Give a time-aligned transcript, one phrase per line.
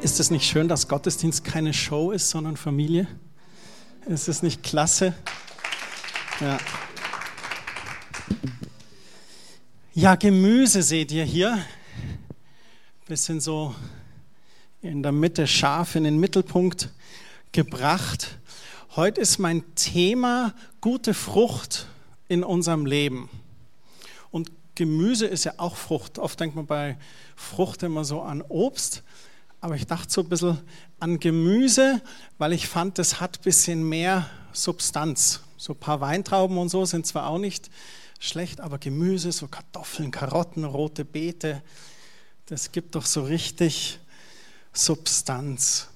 [0.00, 3.08] Ist es nicht schön, dass Gottesdienst keine Show ist, sondern Familie?
[4.06, 5.12] Ist es nicht klasse?
[6.40, 6.56] Ja.
[9.94, 11.58] Ja, Gemüse seht ihr hier.
[13.08, 13.74] Bisschen so
[14.82, 16.90] in der Mitte scharf in den Mittelpunkt
[17.50, 18.38] gebracht.
[18.94, 21.86] Heute ist mein Thema gute Frucht
[22.28, 23.28] in unserem Leben.
[24.30, 26.20] Und Gemüse ist ja auch Frucht.
[26.20, 26.96] Oft denkt man bei
[27.34, 29.02] Frucht immer so an Obst.
[29.60, 30.58] Aber ich dachte so ein bisschen
[31.00, 32.00] an Gemüse,
[32.38, 35.40] weil ich fand, das hat ein bisschen mehr Substanz.
[35.56, 37.70] So ein paar Weintrauben und so sind zwar auch nicht
[38.20, 41.62] schlecht, aber Gemüse, so Kartoffeln, Karotten, rote Beete,
[42.46, 43.98] das gibt doch so richtig
[44.72, 45.88] Substanz.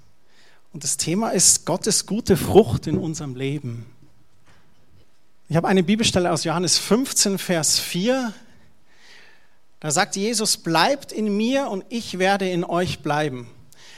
[0.72, 3.86] Und das Thema ist Gottes gute Frucht in unserem Leben.
[5.48, 8.32] Ich habe eine Bibelstelle aus Johannes 15, Vers 4.
[9.82, 13.48] Da sagt Jesus, bleibt in mir und ich werde in euch bleiben.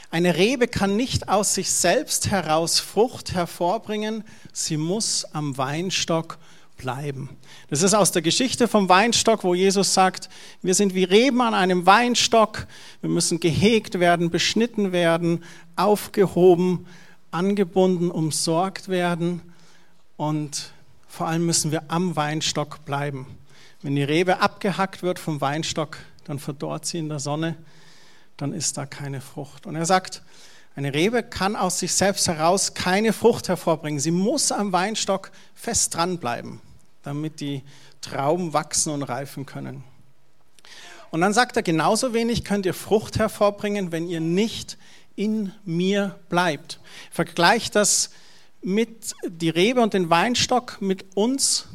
[0.09, 6.39] Eine Rebe kann nicht aus sich selbst heraus Frucht hervorbringen, sie muss am Weinstock
[6.75, 7.29] bleiben.
[7.69, 10.27] Das ist aus der Geschichte vom Weinstock, wo Jesus sagt,
[10.63, 12.65] wir sind wie Reben an einem Weinstock,
[13.01, 15.43] wir müssen gehegt werden, beschnitten werden,
[15.75, 16.87] aufgehoben,
[17.29, 19.39] angebunden, umsorgt werden
[20.17, 20.71] und
[21.07, 23.27] vor allem müssen wir am Weinstock bleiben.
[23.85, 27.55] Wenn die Rebe abgehackt wird vom Weinstock, dann verdorrt sie in der Sonne
[28.37, 29.65] dann ist da keine Frucht.
[29.65, 30.21] Und er sagt,
[30.75, 33.99] eine Rebe kann aus sich selbst heraus keine Frucht hervorbringen.
[33.99, 36.59] Sie muss am Weinstock fest dranbleiben,
[37.03, 37.63] damit die
[38.01, 39.83] Trauben wachsen und reifen können.
[41.11, 44.77] Und dann sagt er, genauso wenig könnt ihr Frucht hervorbringen, wenn ihr nicht
[45.15, 46.79] in mir bleibt.
[47.09, 48.09] Vergleicht das
[48.61, 51.67] mit die Rebe und den Weinstock mit uns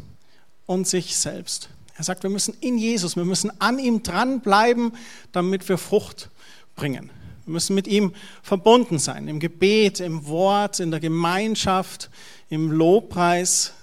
[0.67, 1.71] und sich selbst.
[2.01, 4.93] Er sagt, wir müssen in Jesus, wir müssen an ihm dranbleiben,
[5.33, 6.31] damit wir Frucht
[6.75, 7.11] bringen.
[7.45, 12.09] Wir müssen mit ihm verbunden sein, im Gebet, im Wort, in der Gemeinschaft,
[12.49, 13.75] im Lobpreis,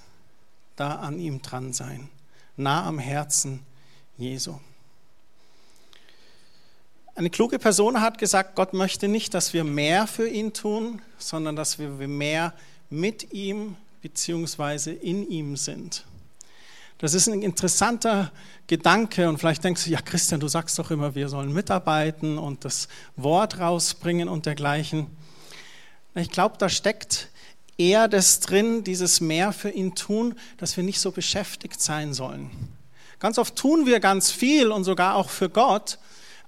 [0.74, 2.08] da an ihm dran sein,
[2.56, 3.60] nah am Herzen
[4.16, 4.56] Jesu.
[7.14, 11.54] Eine kluge Person hat gesagt, Gott möchte nicht, dass wir mehr für ihn tun, sondern
[11.54, 12.52] dass wir mehr
[12.90, 14.90] mit ihm bzw.
[14.90, 16.04] in ihm sind.
[16.98, 18.32] Das ist ein interessanter
[18.66, 22.64] Gedanke und vielleicht denkst du, ja Christian, du sagst doch immer, wir sollen mitarbeiten und
[22.64, 25.06] das Wort rausbringen und dergleichen.
[26.16, 27.28] Ich glaube, da steckt
[27.76, 32.50] eher das drin, dieses mehr für ihn tun, dass wir nicht so beschäftigt sein sollen.
[33.20, 35.98] Ganz oft tun wir ganz viel und sogar auch für Gott,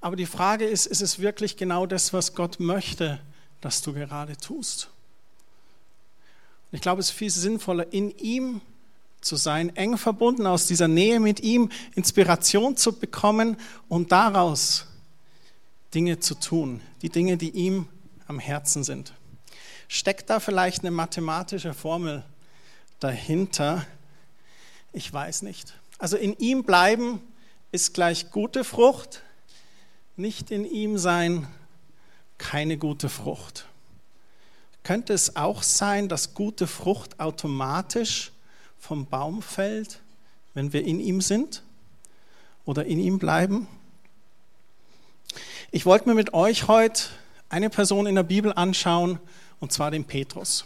[0.00, 3.20] aber die Frage ist, ist es wirklich genau das, was Gott möchte,
[3.60, 4.88] dass du gerade tust?
[6.72, 8.60] Ich glaube, es ist viel sinnvoller, in ihm
[9.20, 13.56] zu sein, eng verbunden, aus dieser Nähe mit ihm Inspiration zu bekommen
[13.88, 14.86] und daraus
[15.94, 17.88] Dinge zu tun, die Dinge, die ihm
[18.26, 19.12] am Herzen sind.
[19.88, 22.24] Steckt da vielleicht eine mathematische Formel
[23.00, 23.84] dahinter?
[24.92, 25.74] Ich weiß nicht.
[25.98, 27.20] Also in ihm bleiben
[27.72, 29.22] ist gleich gute Frucht,
[30.16, 31.46] nicht in ihm sein
[32.38, 33.66] keine gute Frucht.
[34.82, 38.32] Könnte es auch sein, dass gute Frucht automatisch
[38.80, 40.00] vom Baum fällt,
[40.54, 41.62] wenn wir in ihm sind
[42.64, 43.68] oder in ihm bleiben?
[45.70, 47.04] Ich wollte mir mit euch heute
[47.48, 49.20] eine Person in der Bibel anschauen,
[49.60, 50.64] und zwar den Petrus.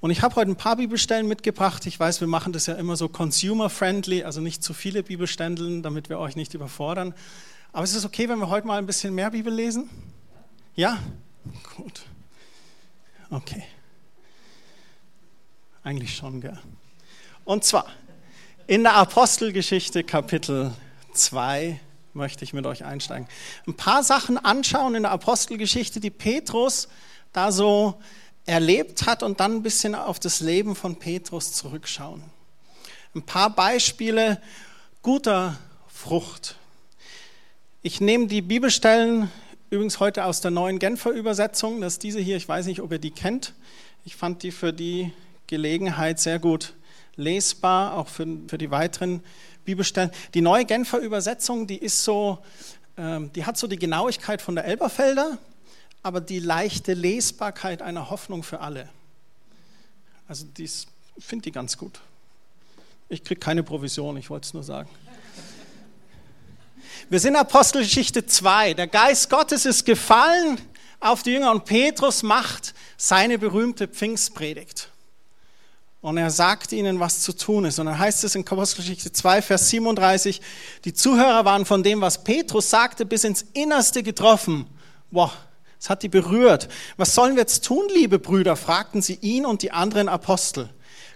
[0.00, 1.86] Und ich habe heute ein paar Bibelstellen mitgebracht.
[1.86, 6.08] Ich weiß, wir machen das ja immer so consumer-friendly, also nicht zu viele Bibelstellen, damit
[6.08, 7.14] wir euch nicht überfordern.
[7.72, 9.88] Aber es ist okay, wenn wir heute mal ein bisschen mehr Bibel lesen?
[10.74, 10.98] Ja?
[11.76, 12.02] Gut.
[13.30, 13.64] Okay.
[15.82, 16.58] Eigentlich schon, gell?
[17.48, 17.86] Und zwar
[18.66, 20.70] in der Apostelgeschichte Kapitel
[21.14, 21.80] 2
[22.12, 23.26] möchte ich mit euch einsteigen.
[23.66, 26.88] Ein paar Sachen anschauen in der Apostelgeschichte, die Petrus
[27.32, 28.02] da so
[28.44, 32.22] erlebt hat und dann ein bisschen auf das Leben von Petrus zurückschauen.
[33.14, 34.42] Ein paar Beispiele
[35.00, 35.56] guter
[35.86, 36.56] Frucht.
[37.80, 39.30] Ich nehme die Bibelstellen
[39.70, 41.80] übrigens heute aus der neuen Genfer Übersetzung.
[41.80, 43.54] Das ist diese hier, ich weiß nicht, ob ihr die kennt.
[44.04, 45.12] Ich fand die für die
[45.46, 46.74] Gelegenheit sehr gut
[47.18, 49.22] lesbar, auch für, für die weiteren
[49.64, 50.10] Bibelstellen.
[50.32, 52.38] Die neue Genfer Übersetzung, die ist so,
[52.96, 55.36] ähm, die hat so die Genauigkeit von der Elberfelder,
[56.02, 58.88] aber die leichte Lesbarkeit einer Hoffnung für alle.
[60.26, 60.86] Also ich
[61.18, 62.00] finde die ganz gut.
[63.08, 64.88] Ich kriege keine Provision, ich wollte es nur sagen.
[67.10, 68.74] Wir sind Apostelgeschichte 2.
[68.74, 70.60] Der Geist Gottes ist gefallen
[71.00, 74.90] auf die Jünger und Petrus macht seine berühmte Pfingstpredigt
[76.00, 77.78] und er sagt ihnen, was zu tun ist.
[77.78, 80.40] Und dann heißt es in Apostelgeschichte 2, Vers 37,
[80.84, 84.66] die Zuhörer waren von dem, was Petrus sagte, bis ins Innerste getroffen.
[85.10, 85.32] Boah,
[85.80, 86.68] Es hat die berührt.
[86.96, 88.56] Was sollen wir jetzt tun, liebe Brüder?
[88.56, 90.70] fragten sie ihn und die anderen Apostel.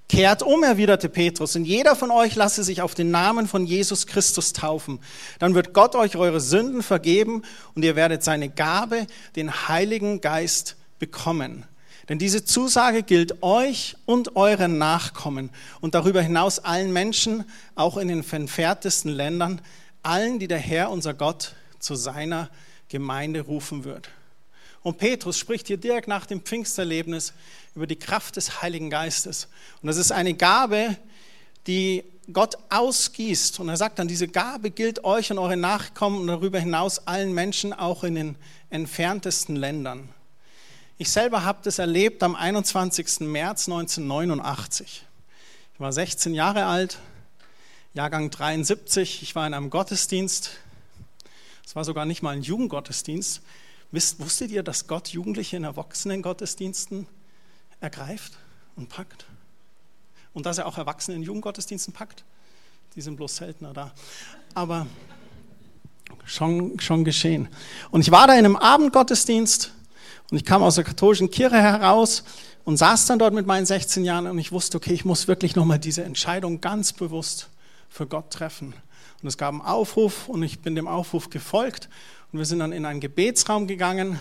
[0.08, 4.06] Kehrt um, erwiderte Petrus, und jeder von euch lasse sich auf den Namen von Jesus
[4.06, 5.00] Christus taufen.
[5.38, 7.42] Dann wird Gott euch eure Sünden vergeben
[7.74, 9.06] und ihr werdet seine Gabe,
[9.36, 11.66] den Heiligen Geist, bekommen.
[12.12, 15.48] Denn diese Zusage gilt euch und euren Nachkommen
[15.80, 19.62] und darüber hinaus allen Menschen, auch in den entferntesten Ländern,
[20.02, 22.50] allen, die der Herr, unser Gott, zu seiner
[22.90, 24.10] Gemeinde rufen wird.
[24.82, 27.32] Und Petrus spricht hier direkt nach dem Pfingsterlebnis
[27.74, 29.48] über die Kraft des Heiligen Geistes.
[29.80, 30.98] Und das ist eine Gabe,
[31.66, 33.58] die Gott ausgießt.
[33.58, 37.32] Und er sagt dann, diese Gabe gilt euch und euren Nachkommen und darüber hinaus allen
[37.32, 38.36] Menschen, auch in den
[38.68, 40.10] entferntesten Ländern.
[40.98, 43.20] Ich selber habe das erlebt am 21.
[43.20, 45.04] März 1989.
[45.74, 46.98] Ich war 16 Jahre alt,
[47.94, 49.22] Jahrgang 73.
[49.22, 50.50] Ich war in einem Gottesdienst.
[51.64, 53.40] Es war sogar nicht mal ein Jugendgottesdienst.
[53.90, 57.06] Wusstet ihr, dass Gott Jugendliche in Erwachsenen-Gottesdiensten
[57.80, 58.34] ergreift
[58.76, 59.26] und packt?
[60.34, 62.22] Und dass er auch Erwachsene in Jugendgottesdiensten packt?
[62.94, 63.92] Die sind bloß seltener da.
[64.54, 64.86] Aber
[66.24, 67.48] schon, schon geschehen.
[67.90, 69.72] Und ich war da in einem Abendgottesdienst
[70.32, 72.24] und ich kam aus der katholischen Kirche heraus
[72.64, 75.56] und saß dann dort mit meinen 16 Jahren und ich wusste, okay, ich muss wirklich
[75.56, 77.50] nochmal diese Entscheidung ganz bewusst
[77.90, 78.72] für Gott treffen.
[79.20, 81.90] Und es gab einen Aufruf und ich bin dem Aufruf gefolgt
[82.32, 84.18] und wir sind dann in einen Gebetsraum gegangen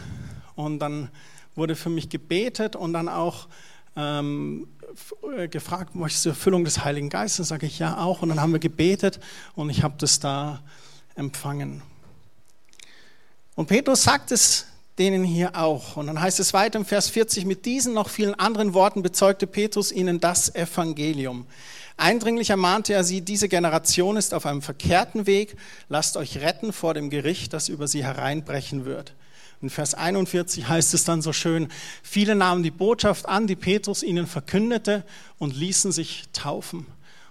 [0.56, 1.08] und dann
[1.56, 3.48] wurde für mich gebetet und dann auch
[3.96, 4.68] ähm,
[5.38, 7.48] äh, gefragt, möchtest du Erfüllung des Heiligen Geistes?
[7.48, 8.22] Sage ich ja auch.
[8.22, 9.22] Und dann haben wir gebetet
[9.56, 10.62] und ich habe das da
[11.16, 11.82] empfangen.
[13.56, 14.66] Und Petrus sagt es
[15.02, 15.98] denen hier auch.
[15.98, 19.48] Und dann heißt es weiter im Vers 40, mit diesen noch vielen anderen Worten bezeugte
[19.48, 21.48] Petrus ihnen das Evangelium.
[21.98, 25.56] Eindringlich ermahnte er sie, diese Generation ist auf einem verkehrten Weg,
[25.90, 29.16] lasst euch retten vor dem Gericht, das über sie hereinbrechen wird.
[29.60, 31.70] In Vers 41 heißt es dann so schön,
[32.04, 35.04] viele nahmen die Botschaft an, die Petrus ihnen verkündete
[35.40, 36.86] und ließen sich taufen.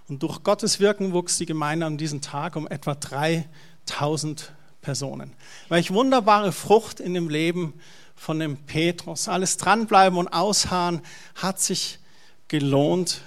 [0.09, 4.51] Und durch Gottes Wirken wuchs die Gemeinde an diesem Tag um etwa 3000
[4.81, 5.33] Personen.
[5.69, 7.73] Welch wunderbare Frucht in dem Leben
[8.15, 9.27] von dem Petrus.
[9.27, 11.01] Alles dranbleiben und ausharren
[11.35, 11.99] hat sich
[12.47, 13.21] gelohnt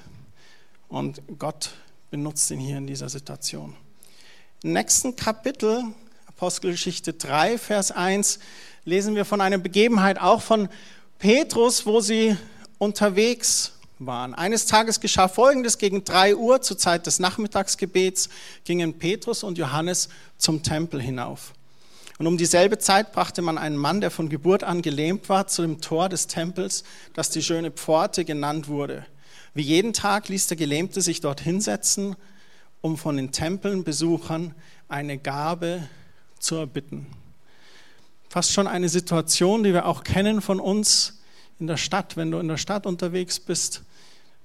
[0.88, 1.72] und Gott
[2.10, 3.74] benutzt ihn hier in dieser Situation.
[4.62, 5.82] Im nächsten Kapitel,
[6.26, 8.38] Apostelgeschichte 3, Vers 1,
[8.84, 10.68] lesen wir von einer Begebenheit auch von
[11.18, 12.36] Petrus, wo sie
[12.78, 13.72] unterwegs
[14.06, 14.34] waren.
[14.34, 15.78] Eines Tages geschah Folgendes.
[15.78, 18.28] Gegen drei Uhr zur Zeit des Nachmittagsgebets
[18.64, 20.08] gingen Petrus und Johannes
[20.38, 21.52] zum Tempel hinauf.
[22.18, 25.62] Und um dieselbe Zeit brachte man einen Mann, der von Geburt an gelähmt war, zu
[25.62, 29.04] dem Tor des Tempels, das die schöne Pforte genannt wurde.
[29.52, 32.16] Wie jeden Tag ließ der Gelähmte sich dort hinsetzen,
[32.80, 34.54] um von den Tempelbesuchern
[34.88, 35.88] eine Gabe
[36.38, 37.06] zu erbitten.
[38.28, 41.20] Fast schon eine Situation, die wir auch kennen von uns
[41.58, 42.16] in der Stadt.
[42.16, 43.82] Wenn du in der Stadt unterwegs bist,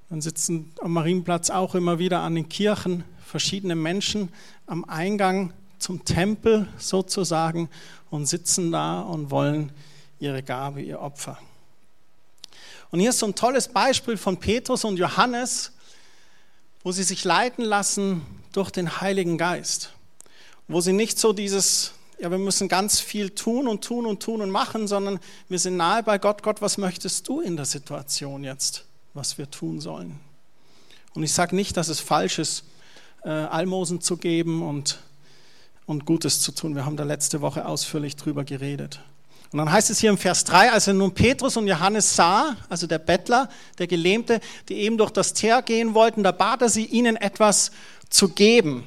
[0.10, 4.30] dann sitzen am Marienplatz auch immer wieder an den Kirchen verschiedene Menschen
[4.66, 7.70] am Eingang zum Tempel sozusagen
[8.10, 9.72] und sitzen da und wollen
[10.20, 11.38] ihre Gabe, ihr Opfer.
[12.92, 15.72] Und hier ist so ein tolles Beispiel von Petrus und Johannes,
[16.84, 19.94] wo sie sich leiten lassen durch den Heiligen Geist.
[20.68, 24.42] Wo sie nicht so dieses, ja, wir müssen ganz viel tun und tun und tun
[24.42, 26.42] und machen, sondern wir sind nahe bei Gott.
[26.42, 30.20] Gott, was möchtest du in der Situation jetzt, was wir tun sollen?
[31.13, 32.63] Und ich sage nicht, dass es falsch ist,
[33.24, 35.00] äh, Almosen zu geben und,
[35.86, 36.75] und Gutes zu tun.
[36.75, 39.01] Wir haben da letzte Woche ausführlich drüber geredet.
[39.51, 42.56] Und dann heißt es hier im Vers 3, als er nun Petrus und Johannes sah,
[42.70, 43.50] also der Bettler,
[43.80, 47.72] der Gelähmte, die eben durch das Teer gehen wollten, da bat er sie, ihnen etwas
[48.10, 48.86] zu geben.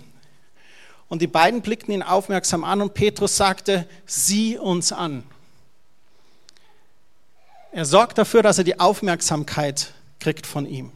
[1.09, 5.25] Und die beiden blickten ihn aufmerksam an und Petrus sagte, sieh uns an.
[7.73, 10.93] Er sorgt dafür, dass er die Aufmerksamkeit kriegt von ihm.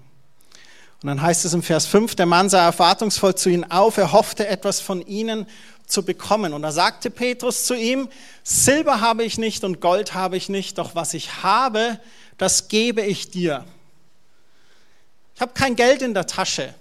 [1.02, 4.12] Und dann heißt es im Vers 5, der Mann sah erwartungsvoll zu ihnen auf, er
[4.12, 5.46] hoffte etwas von ihnen
[5.86, 6.52] zu bekommen.
[6.52, 8.08] Und da sagte Petrus zu ihm,
[8.42, 12.00] Silber habe ich nicht und Gold habe ich nicht, doch was ich habe,
[12.38, 13.64] das gebe ich dir.
[15.34, 16.74] Ich habe kein Geld in der Tasche.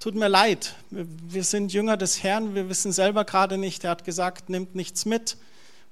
[0.00, 3.84] Tut mir leid, wir sind Jünger des Herrn, wir wissen selber gerade nicht.
[3.84, 5.36] Er hat gesagt, nimmt nichts mit,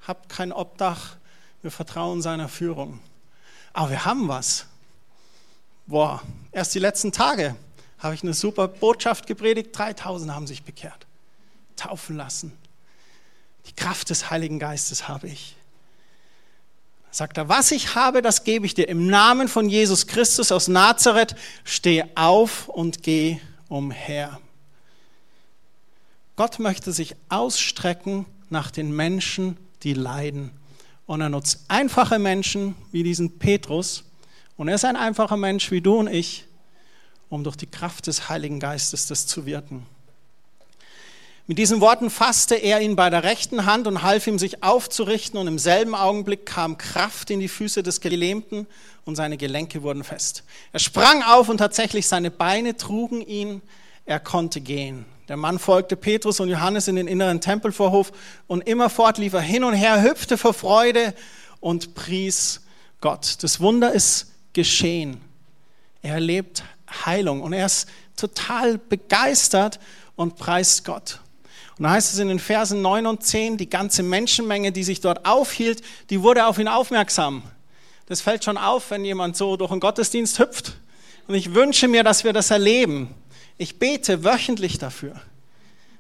[0.07, 1.17] habt kein Obdach,
[1.63, 3.01] wir vertrauen seiner Führung.
[3.73, 4.67] Aber wir haben was.
[5.87, 7.57] Boah, erst die letzten Tage
[7.99, 11.07] habe ich eine super Botschaft gepredigt, 3000 haben sich bekehrt
[11.77, 12.53] taufen lassen.
[13.67, 15.57] Die Kraft des Heiligen Geistes habe ich.
[17.11, 18.89] Sagt er, was ich habe, das gebe ich dir.
[18.89, 23.39] Im Namen von Jesus Christus aus Nazareth, steh auf und geh
[23.69, 24.41] umher.
[26.37, 30.51] Gott möchte sich ausstrecken nach den Menschen, die leiden
[31.07, 34.05] Und er nutzt einfache Menschen wie diesen Petrus.
[34.57, 36.45] Und er ist ein einfacher Mensch wie du und ich,
[37.29, 39.87] um durch die Kraft des Heiligen Geistes das zu wirken.
[41.49, 45.39] Mit diesen Worten fasste er ihn bei der rechten Hand und half ihm, sich aufzurichten.
[45.39, 48.67] Und im selben Augenblick kam Kraft in die Füße des Gelähmten
[49.05, 50.43] und seine Gelenke wurden fest.
[50.73, 53.63] Er sprang auf und tatsächlich seine Beine trugen ihn.
[54.07, 55.05] Er konnte gehen.
[55.29, 58.13] Der Mann folgte Petrus und Johannes in den inneren Tempelvorhof
[58.49, 61.15] und immerfort lief er hin und her, hüpfte vor Freude
[61.61, 62.63] und pries
[63.01, 63.39] Gott.
[63.43, 65.21] Das Wunder ist geschehen.
[66.01, 66.65] Er erlebt
[67.05, 69.79] Heilung und er ist total begeistert
[70.17, 71.21] und preist Gott.
[71.77, 75.03] Und da heißt es in den Versen 9 und 10, die ganze Menschenmenge, die sich
[75.03, 77.43] dort aufhielt, die wurde auf ihn aufmerksam.
[78.07, 80.79] Das fällt schon auf, wenn jemand so durch einen Gottesdienst hüpft.
[81.29, 83.15] Und ich wünsche mir, dass wir das erleben.
[83.59, 85.21] Ich bete wöchentlich dafür,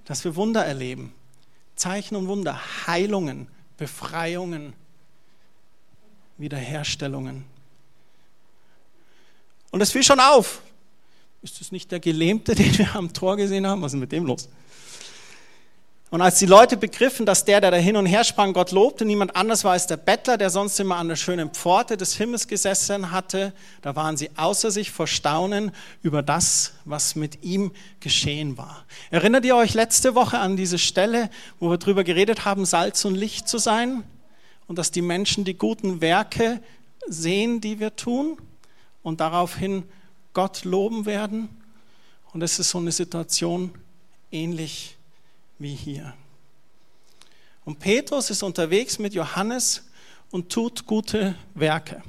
[0.06, 1.12] dass wir Wunder erleben.
[1.74, 4.72] Zeichen und Wunder, Heilungen, Befreiungen,
[6.38, 7.44] Wiederherstellungen.
[9.70, 10.60] Und es fiel schon auf.
[11.42, 13.82] Ist das nicht der Gelähmte, den wir am Tor gesehen haben?
[13.82, 14.48] Was ist mit dem los?
[16.08, 19.04] Und als die Leute begriffen, dass der, der da hin und her sprang, Gott lobte,
[19.04, 22.46] niemand anders war als der Bettler, der sonst immer an der schönen Pforte des Himmels
[22.46, 28.56] gesessen hatte, da waren sie außer sich vor Staunen über das, was mit ihm geschehen
[28.56, 28.86] war.
[29.10, 33.16] Erinnert ihr euch letzte Woche an diese Stelle, wo wir darüber geredet haben, Salz und
[33.16, 34.04] Licht zu sein?
[34.68, 36.62] Und dass die Menschen die guten Werke
[37.08, 38.38] sehen, die wir tun
[39.06, 39.84] und daraufhin
[40.32, 41.48] Gott loben werden?
[42.32, 43.72] Und es ist so eine Situation
[44.32, 44.96] ähnlich
[45.60, 46.12] wie hier.
[47.64, 49.84] Und Petrus ist unterwegs mit Johannes
[50.32, 52.02] und tut gute Werke.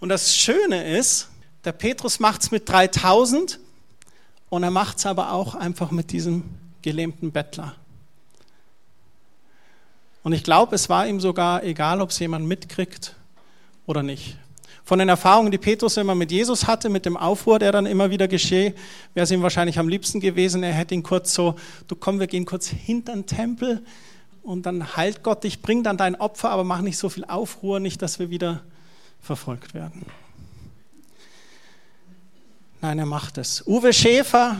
[0.00, 1.28] Und das Schöne ist,
[1.64, 3.60] der Petrus macht es mit 3000
[4.48, 6.42] und er macht es aber auch einfach mit diesem
[6.82, 7.76] gelähmten Bettler.
[10.24, 13.14] Und ich glaube, es war ihm sogar egal, ob es jemand mitkriegt
[13.86, 14.36] oder nicht.
[14.84, 18.10] Von den Erfahrungen, die Petrus immer mit Jesus hatte, mit dem Aufruhr, der dann immer
[18.10, 18.74] wieder geschehe,
[19.14, 21.54] wäre es ihm wahrscheinlich am liebsten gewesen, er hätte ihn kurz so,
[21.86, 23.84] du komm, wir gehen kurz hinter den Tempel
[24.42, 27.78] und dann heilt Gott dich, bring dann dein Opfer, aber mach nicht so viel Aufruhr,
[27.78, 28.62] nicht, dass wir wieder
[29.20, 30.04] verfolgt werden.
[32.80, 33.64] Nein, er macht es.
[33.64, 34.56] Uwe Schäfer,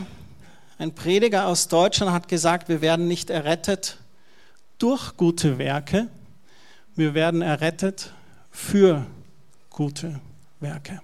[0.77, 3.97] ein Prediger aus Deutschland, hat gesagt, wir werden nicht errettet
[4.77, 6.07] durch gute Werke,
[6.95, 8.13] wir werden errettet
[8.51, 9.05] für
[9.73, 10.21] gute
[10.61, 11.01] Werke.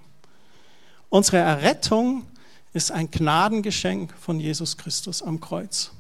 [1.10, 2.26] Unsere Errettung
[2.72, 5.92] ist ein Gnadengeschenk von Jesus Christus am Kreuz.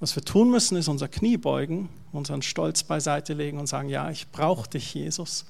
[0.00, 4.10] Was wir tun müssen, ist unser Knie beugen, unseren Stolz beiseite legen und sagen, ja,
[4.10, 5.44] ich brauche dich, Jesus.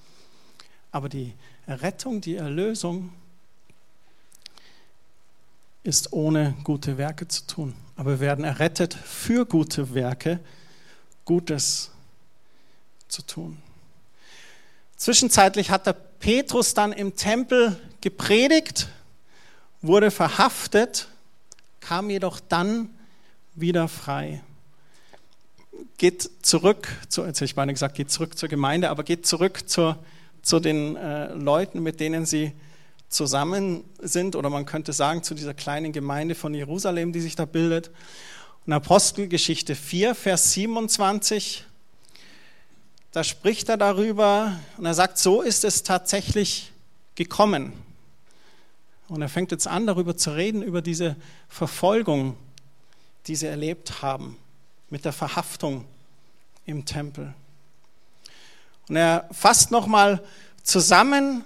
[0.92, 1.32] Aber die
[1.66, 3.12] Errettung, die Erlösung
[5.82, 7.74] ist ohne gute Werke zu tun.
[7.96, 10.40] Aber wir werden errettet für gute Werke,
[11.24, 11.90] Gutes
[13.08, 13.62] zu tun.
[14.96, 18.88] Zwischenzeitlich hat der Petrus dann im Tempel gepredigt,
[19.82, 21.08] wurde verhaftet,
[21.80, 22.90] kam jedoch dann
[23.54, 24.42] wieder frei.
[25.98, 29.68] Geht zurück, zu, jetzt habe ich meine gesagt, geht zurück zur Gemeinde, aber geht zurück
[29.68, 29.98] zur,
[30.42, 32.52] zu den äh, Leuten, mit denen sie
[33.08, 37.44] zusammen sind, oder man könnte sagen, zu dieser kleinen Gemeinde von Jerusalem, die sich da
[37.44, 37.90] bildet.
[38.66, 41.64] Und Apostelgeschichte 4, Vers 27
[43.14, 46.72] da spricht er darüber und er sagt, so ist es tatsächlich
[47.14, 47.72] gekommen.
[49.06, 51.14] Und er fängt jetzt an, darüber zu reden, über diese
[51.48, 52.36] Verfolgung,
[53.28, 54.36] die sie erlebt haben,
[54.90, 55.84] mit der Verhaftung
[56.66, 57.32] im Tempel.
[58.88, 60.20] Und er fasst nochmal
[60.64, 61.44] zusammen,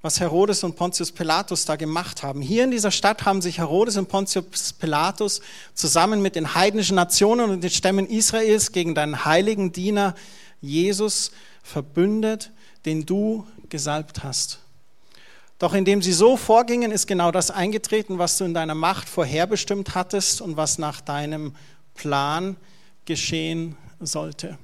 [0.00, 2.40] was Herodes und Pontius Pilatus da gemacht haben.
[2.40, 5.40] Hier in dieser Stadt haben sich Herodes und Pontius Pilatus
[5.74, 10.14] zusammen mit den heidnischen Nationen und den Stämmen Israels gegen deinen heiligen Diener
[10.60, 12.52] Jesus verbündet,
[12.84, 14.60] den du gesalbt hast.
[15.58, 19.96] Doch indem sie so vorgingen, ist genau das eingetreten, was du in deiner Macht vorherbestimmt
[19.96, 21.56] hattest und was nach deinem
[21.94, 22.56] Plan
[23.04, 24.56] geschehen sollte.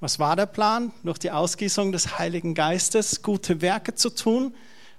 [0.00, 0.92] Was war der Plan?
[1.04, 4.54] Durch die Ausgießung des Heiligen Geistes gute Werke zu tun.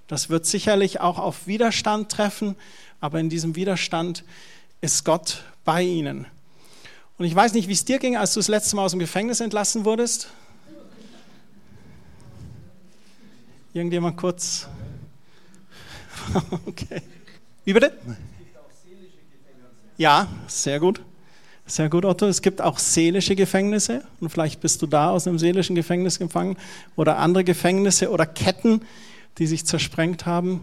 [0.07, 2.55] Das wird sicherlich auch auf Widerstand treffen,
[2.99, 4.23] aber in diesem Widerstand
[4.81, 6.25] ist Gott bei ihnen.
[7.17, 8.99] Und ich weiß nicht, wie es dir ging, als du das letzte Mal aus dem
[8.99, 10.29] Gefängnis entlassen wurdest.
[13.73, 14.67] Irgendjemand kurz?
[16.65, 17.01] Okay.
[17.63, 17.97] Wie bitte?
[19.97, 21.01] Ja, sehr gut.
[21.69, 22.25] Sehr gut, Otto.
[22.27, 26.55] Es gibt auch seelische Gefängnisse und vielleicht bist du da aus einem seelischen Gefängnis gefangen
[26.95, 28.83] oder andere Gefängnisse oder Ketten,
[29.37, 30.61] die sich zersprengt haben.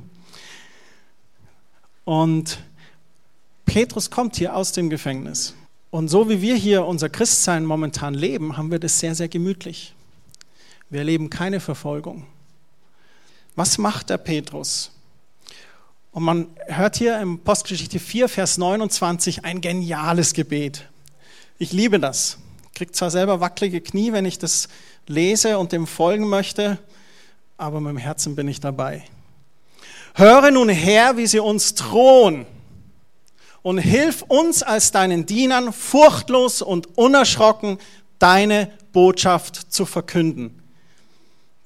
[2.06, 2.58] Und
[3.66, 5.54] Petrus kommt hier aus dem Gefängnis
[5.90, 9.94] Und so wie wir hier unser Christsein momentan leben, haben wir das sehr, sehr gemütlich.
[10.88, 12.26] Wir erleben keine Verfolgung.
[13.56, 14.90] Was macht der Petrus?
[16.12, 20.88] Und man hört hier im Postgeschichte 4, Vers 29 ein geniales Gebet.
[21.56, 22.38] Ich liebe das.
[22.66, 24.68] Ich kriege zwar selber wackelige Knie, wenn ich das
[25.06, 26.78] lese und dem folgen möchte,
[27.56, 29.04] aber mit dem Herzen bin ich dabei.
[30.14, 32.46] Höre nun her, wie sie uns drohen
[33.62, 37.78] und hilf uns als deinen Dienern furchtlos und unerschrocken
[38.18, 40.61] deine Botschaft zu verkünden.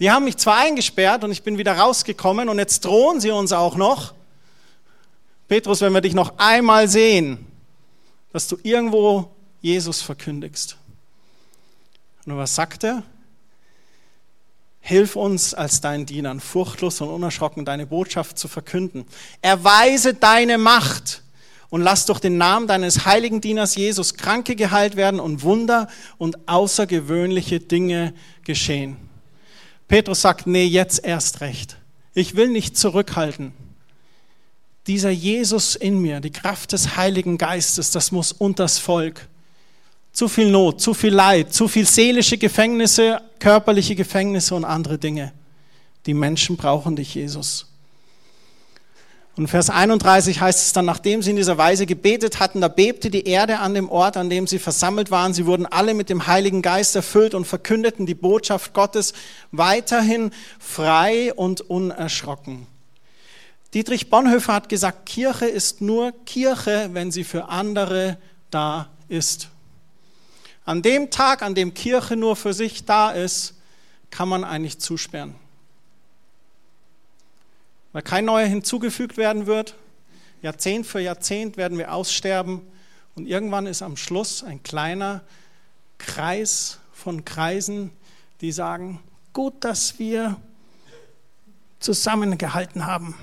[0.00, 3.52] Die haben mich zwar eingesperrt und ich bin wieder rausgekommen und jetzt drohen sie uns
[3.52, 4.12] auch noch.
[5.48, 7.46] Petrus, wenn wir dich noch einmal sehen,
[8.32, 10.76] dass du irgendwo Jesus verkündigst.
[12.26, 13.02] Und was sagt er?
[14.80, 19.04] Hilf uns als deinen Dienern, furchtlos und unerschrocken deine Botschaft zu verkünden.
[19.42, 21.22] Erweise deine Macht
[21.70, 26.48] und lass durch den Namen deines heiligen Dieners Jesus Kranke geheilt werden und Wunder und
[26.48, 28.96] außergewöhnliche Dinge geschehen.
[29.88, 31.76] Petrus sagt, nee, jetzt erst recht.
[32.14, 33.52] Ich will nicht zurückhalten.
[34.86, 39.28] Dieser Jesus in mir, die Kraft des Heiligen Geistes, das muss unters Volk.
[40.18, 45.32] Zu viel Not, zu viel Leid, zu viel seelische Gefängnisse, körperliche Gefängnisse und andere Dinge.
[46.06, 47.68] Die Menschen brauchen dich, Jesus.
[49.36, 53.10] Und Vers 31 heißt es dann, nachdem sie in dieser Weise gebetet hatten, da bebte
[53.10, 55.34] die Erde an dem Ort, an dem sie versammelt waren.
[55.34, 59.12] Sie wurden alle mit dem Heiligen Geist erfüllt und verkündeten die Botschaft Gottes
[59.52, 62.66] weiterhin frei und unerschrocken.
[63.72, 68.18] Dietrich Bonhoeffer hat gesagt, Kirche ist nur Kirche, wenn sie für andere
[68.50, 69.50] da ist.
[70.68, 73.54] An dem Tag, an dem Kirche nur für sich da ist,
[74.10, 75.34] kann man eigentlich zusperren
[77.92, 79.74] weil kein neuer hinzugefügt werden wird.
[80.42, 82.60] Jahrzehnt für Jahrzehnt werden wir aussterben
[83.14, 85.22] und irgendwann ist am Schluss ein kleiner
[85.98, 87.90] Kreis von Kreisen,
[88.40, 89.00] die sagen,
[89.32, 90.36] gut, dass wir
[91.80, 93.14] zusammengehalten haben.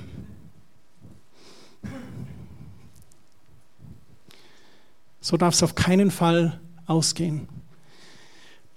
[5.22, 7.48] So darf es auf keinen Fall ausgehen.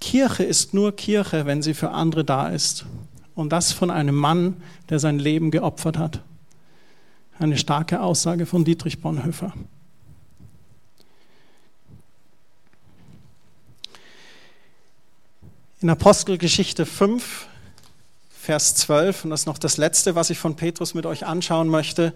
[0.00, 2.86] Kirche ist nur Kirche, wenn sie für andere da ist.
[3.34, 6.22] Und das von einem Mann, der sein Leben geopfert hat.
[7.38, 9.52] Eine starke Aussage von Dietrich Bonhoeffer.
[15.80, 17.46] In Apostelgeschichte 5,
[18.30, 21.68] Vers 12, und das ist noch das Letzte, was ich von Petrus mit euch anschauen
[21.68, 22.12] möchte,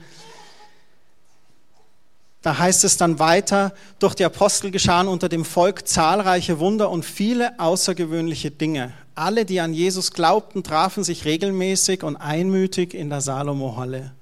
[2.42, 7.04] da heißt es dann weiter, durch die Apostel geschahen unter dem Volk zahlreiche Wunder und
[7.04, 8.92] viele außergewöhnliche Dinge.
[9.14, 14.12] Alle, die an Jesus glaubten, trafen sich regelmäßig und einmütig in der Salomo-Halle.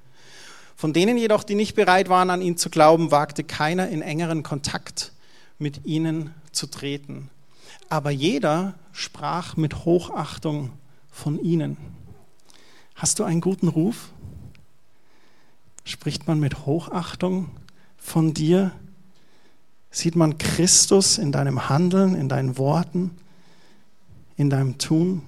[0.76, 4.42] Von denen jedoch, die nicht bereit waren, an ihn zu glauben, wagte keiner in engeren
[4.42, 5.12] Kontakt
[5.59, 7.30] mit ihnen zu treten.
[7.88, 10.72] Aber jeder sprach mit Hochachtung
[11.11, 11.76] von ihnen.
[12.94, 14.11] Hast du einen guten Ruf?
[15.85, 17.50] Spricht man mit Hochachtung
[18.11, 18.73] von dir?
[19.90, 23.12] Sieht man Christus in deinem Handeln, in deinen Worten?
[24.40, 25.23] in deinem Tun.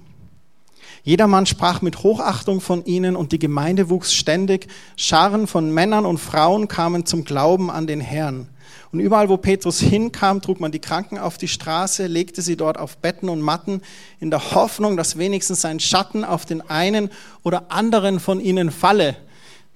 [1.03, 4.67] Jedermann sprach mit Hochachtung von ihnen und die Gemeinde wuchs ständig.
[4.95, 8.49] Scharen von Männern und Frauen kamen zum Glauben an den Herrn.
[8.91, 12.79] Und überall, wo Petrus hinkam, trug man die Kranken auf die Straße, legte sie dort
[12.79, 13.81] auf Betten und Matten,
[14.19, 17.09] in der Hoffnung, dass wenigstens sein Schatten auf den einen
[17.43, 19.15] oder anderen von ihnen falle.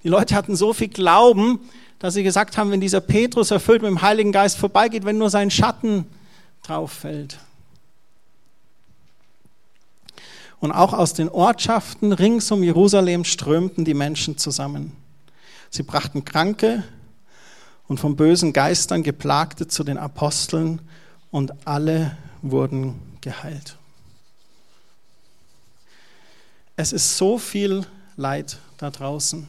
[0.04, 1.60] Die Leute hatten so viel Glauben,
[1.98, 5.30] dass sie gesagt haben, wenn dieser Petrus erfüllt mit dem Heiligen Geist vorbeigeht, wenn nur
[5.30, 6.06] sein Schatten
[6.62, 7.38] drauf fällt.
[10.60, 14.92] Und auch aus den Ortschaften rings um Jerusalem strömten die Menschen zusammen.
[15.70, 16.82] Sie brachten Kranke
[17.86, 20.80] und von bösen Geistern geplagte zu den Aposteln
[21.30, 23.76] und alle wurden geheilt.
[26.76, 29.48] Es ist so viel Leid da draußen.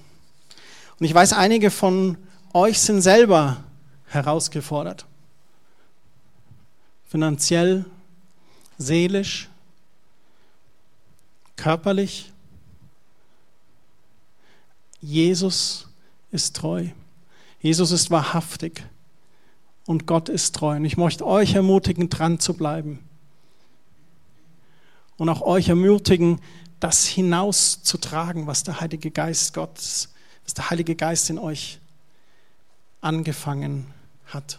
[0.99, 2.17] Und ich weiß, einige von
[2.53, 3.63] euch sind selber
[4.07, 5.05] herausgefordert.
[7.07, 7.85] Finanziell,
[8.77, 9.49] seelisch,
[11.55, 12.31] körperlich.
[15.01, 15.87] Jesus
[16.31, 16.87] ist treu.
[17.61, 18.83] Jesus ist wahrhaftig.
[19.85, 20.75] Und Gott ist treu.
[20.75, 22.99] Und ich möchte euch ermutigen, dran zu bleiben.
[25.17, 26.39] Und auch euch ermutigen,
[26.79, 30.09] das hinauszutragen, was der Heilige Geist Gottes,
[30.49, 31.77] was der Heilige Geist in euch
[33.01, 33.85] angefangen
[34.25, 34.57] hat.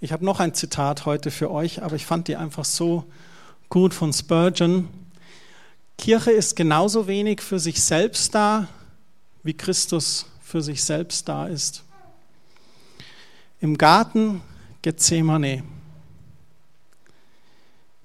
[0.00, 3.04] Ich habe noch ein Zitat heute für euch, aber ich fand die einfach so
[3.68, 4.88] gut von Spurgeon.
[5.96, 8.66] Kirche ist genauso wenig für sich selbst da,
[9.44, 11.84] wie Christus für sich selbst da ist.
[13.60, 14.40] Im Garten
[14.82, 15.62] Gethsemane.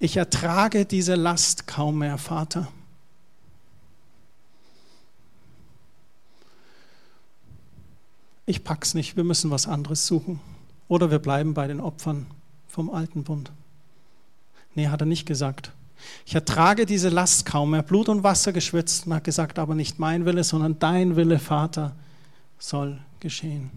[0.02, 2.68] Ich ertrage diese Last kaum mehr, Vater.
[8.46, 10.40] Ich pack's nicht, wir müssen was anderes suchen.
[10.88, 12.26] Oder wir bleiben bei den Opfern
[12.66, 13.52] vom alten Bund.
[14.74, 15.70] Nee, hat er nicht gesagt.
[16.24, 19.98] Ich ertrage diese Last kaum mehr, Blut und Wasser geschwitzt und hat gesagt, aber nicht
[19.98, 21.94] mein Wille, sondern dein Wille, Vater,
[22.58, 23.70] soll geschehen.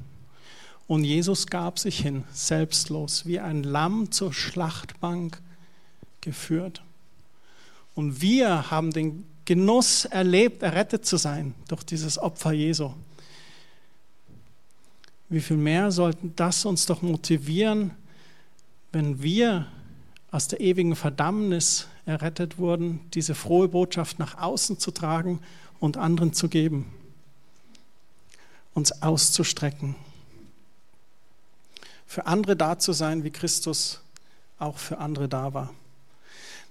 [0.87, 5.41] Und Jesus gab sich hin, selbstlos, wie ein Lamm zur Schlachtbank
[6.23, 6.81] geführt.
[7.93, 12.91] Und wir haben den Genuss erlebt, errettet zu sein durch dieses Opfer Jesu.
[15.29, 17.91] Wie viel mehr sollten das uns doch motivieren,
[18.91, 19.67] wenn wir
[20.31, 25.39] aus der ewigen Verdammnis errettet wurden, diese frohe Botschaft nach außen zu tragen
[25.79, 26.93] und anderen zu geben,
[28.73, 29.95] uns auszustrecken,
[32.05, 34.01] für andere da zu sein, wie Christus
[34.59, 35.73] auch für andere da war.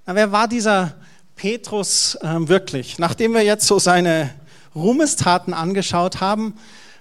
[0.05, 0.95] Na, wer war dieser
[1.37, 2.99] Petrus äh, wirklich?
[2.99, 4.35] Nachdem wir jetzt so seine
[4.75, 6.55] Ruhmestaten angeschaut haben,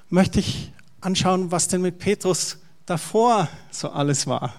[0.09, 4.53] möchte ich anschauen, was denn mit Petrus davor so alles war.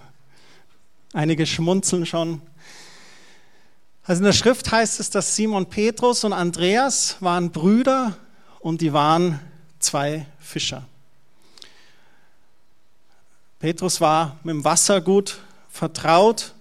[1.13, 2.43] Einige schmunzeln schon.
[4.05, 8.17] Also in der Schrift heißt es, dass Simon Petrus und Andreas waren Brüder
[8.59, 9.39] und die waren
[9.79, 10.85] zwei Fischer.
[13.61, 16.55] Petrus war mit dem Wasser gut vertraut.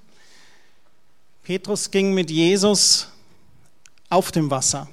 [1.43, 3.07] Petrus ging mit Jesus
[4.09, 4.87] auf dem Wasser.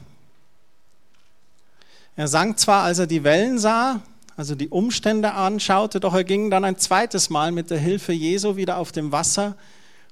[2.17, 4.01] Er sang zwar, als er die Wellen sah,
[4.37, 8.57] also die Umstände anschaute, doch er ging dann ein zweites Mal mit der Hilfe Jesu
[8.57, 9.57] wieder auf dem Wasser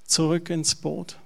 [0.04, 1.16] zurück ins Boot.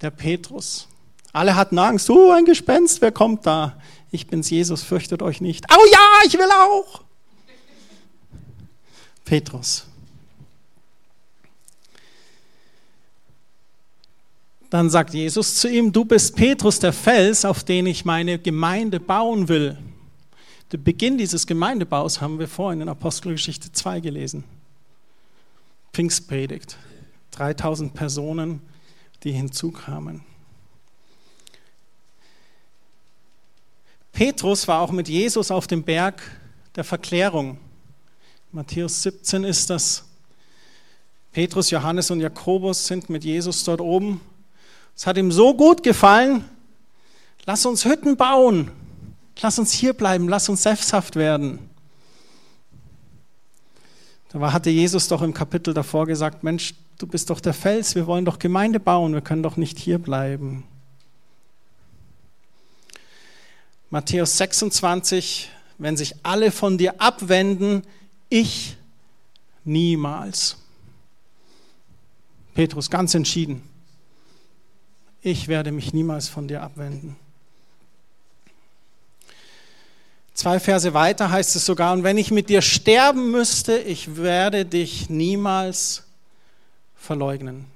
[0.00, 0.88] Der Petrus.
[1.32, 3.80] Alle hatten Angst, oh, ein Gespenst, wer kommt da?
[4.10, 5.66] Ich bin's, Jesus, fürchtet euch nicht.
[5.70, 7.02] Oh ja, ich will auch.
[9.24, 9.86] Petrus.
[14.70, 19.00] Dann sagt Jesus zu ihm, du bist Petrus, der Fels, auf den ich meine Gemeinde
[19.00, 19.76] bauen will.
[20.72, 24.44] Den Beginn dieses Gemeindebaus haben wir vorhin in Apostelgeschichte 2 gelesen.
[25.92, 26.76] Pfingstpredigt.
[27.32, 28.62] 3000 Personen,
[29.24, 30.22] die hinzukamen.
[34.12, 36.22] Petrus war auch mit Jesus auf dem Berg
[36.76, 37.58] der Verklärung.
[38.52, 40.04] Matthäus 17 ist das.
[41.32, 44.20] Petrus, Johannes und Jakobus sind mit Jesus dort oben.
[45.00, 46.44] Es hat ihm so gut gefallen.
[47.46, 48.70] Lass uns Hütten bauen.
[49.40, 51.70] Lass uns hier bleiben, lass uns selbsthaft werden.
[54.28, 58.06] Da hatte Jesus doch im Kapitel davor gesagt, Mensch, du bist doch der Fels, wir
[58.06, 60.64] wollen doch Gemeinde bauen, wir können doch nicht hier bleiben.
[63.88, 67.84] Matthäus 26, wenn sich alle von dir abwenden,
[68.28, 68.76] ich
[69.64, 70.58] niemals.
[72.52, 73.62] Petrus ganz entschieden,
[75.22, 77.16] ich werde mich niemals von dir abwenden.
[80.34, 84.64] Zwei Verse weiter heißt es sogar, und wenn ich mit dir sterben müsste, ich werde
[84.64, 86.04] dich niemals
[86.96, 87.66] verleugnen.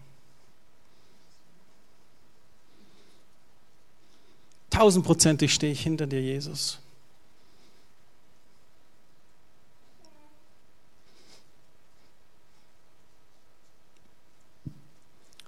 [4.70, 6.78] Tausendprozentig stehe ich hinter dir, Jesus.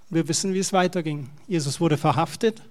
[0.09, 1.29] Wir wissen, wie es weiterging.
[1.47, 2.61] Jesus wurde verhaftet.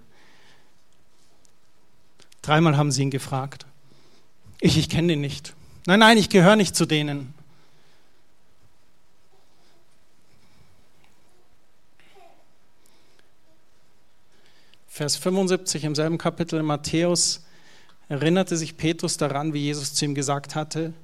[2.42, 3.66] Dreimal haben sie ihn gefragt.
[4.60, 5.54] Ich, ich kenne den nicht.
[5.86, 7.34] Nein, nein, ich gehöre nicht zu denen.
[14.88, 17.44] Vers 75 im selben Kapitel in Matthäus
[18.08, 20.94] erinnerte sich Petrus daran, wie Jesus zu ihm gesagt hatte,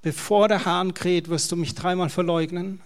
[0.00, 2.80] bevor der Hahn kräht, wirst du mich dreimal verleugnen.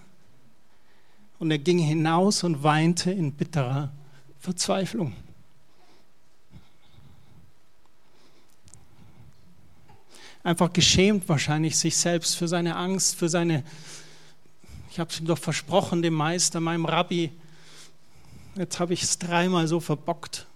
[1.39, 3.93] Und er ging hinaus und weinte in bitterer
[4.39, 5.15] Verzweiflung.
[10.47, 13.65] einfach geschämt wahrscheinlich sich selbst für seine Angst, für seine,
[14.89, 17.33] ich habe es ihm doch versprochen, dem Meister, meinem Rabbi,
[18.55, 20.47] jetzt habe ich es dreimal so verbockt.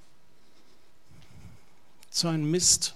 [2.09, 2.95] So ein Mist.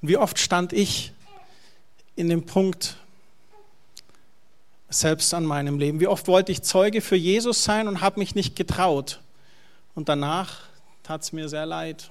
[0.00, 1.12] Und wie oft stand ich
[2.14, 2.98] in dem Punkt,
[4.90, 6.00] selbst an meinem Leben.
[6.00, 9.20] Wie oft wollte ich Zeuge für Jesus sein und habe mich nicht getraut.
[9.94, 10.58] Und danach
[11.02, 12.10] tat es mir sehr leid.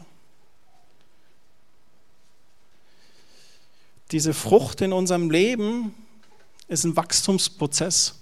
[4.12, 5.94] diese Frucht in unserem Leben
[6.68, 8.16] ist ein Wachstumsprozess.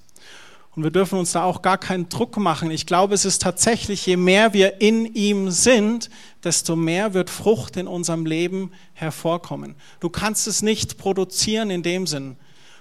[0.76, 2.70] Und wir dürfen uns da auch gar keinen Druck machen.
[2.70, 6.10] Ich glaube, es ist tatsächlich, je mehr wir in ihm sind,
[6.44, 9.76] desto mehr wird Frucht in unserem Leben hervorkommen.
[10.00, 12.36] Du kannst es nicht produzieren in dem Sinn.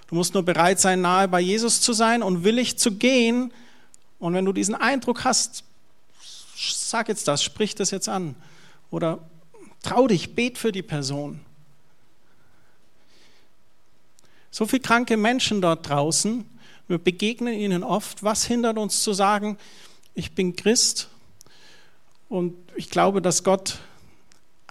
[0.07, 3.53] Du musst nur bereit sein, nahe bei Jesus zu sein und willig zu gehen.
[4.19, 5.63] Und wenn du diesen Eindruck hast,
[6.55, 8.35] sag jetzt das, sprich das jetzt an.
[8.89, 9.19] Oder
[9.83, 11.41] trau dich, bet für die Person.
[14.49, 16.45] So viele kranke Menschen dort draußen,
[16.87, 18.23] wir begegnen ihnen oft.
[18.23, 19.57] Was hindert uns zu sagen,
[20.15, 21.09] ich bin Christ
[22.29, 23.79] und ich glaube, dass Gott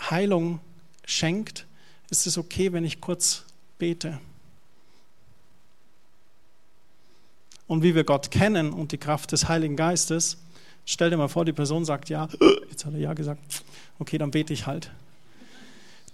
[0.01, 0.61] Heilung
[1.05, 1.67] schenkt?
[2.09, 3.45] Ist es okay, wenn ich kurz
[3.79, 4.19] bete?
[7.67, 10.39] Und wie wir Gott kennen und die Kraft des Heiligen Geistes,
[10.85, 12.29] stell dir mal vor, die Person sagt ja,
[12.71, 13.41] jetzt hat er ja gesagt,
[13.99, 14.91] okay, dann bete ich halt.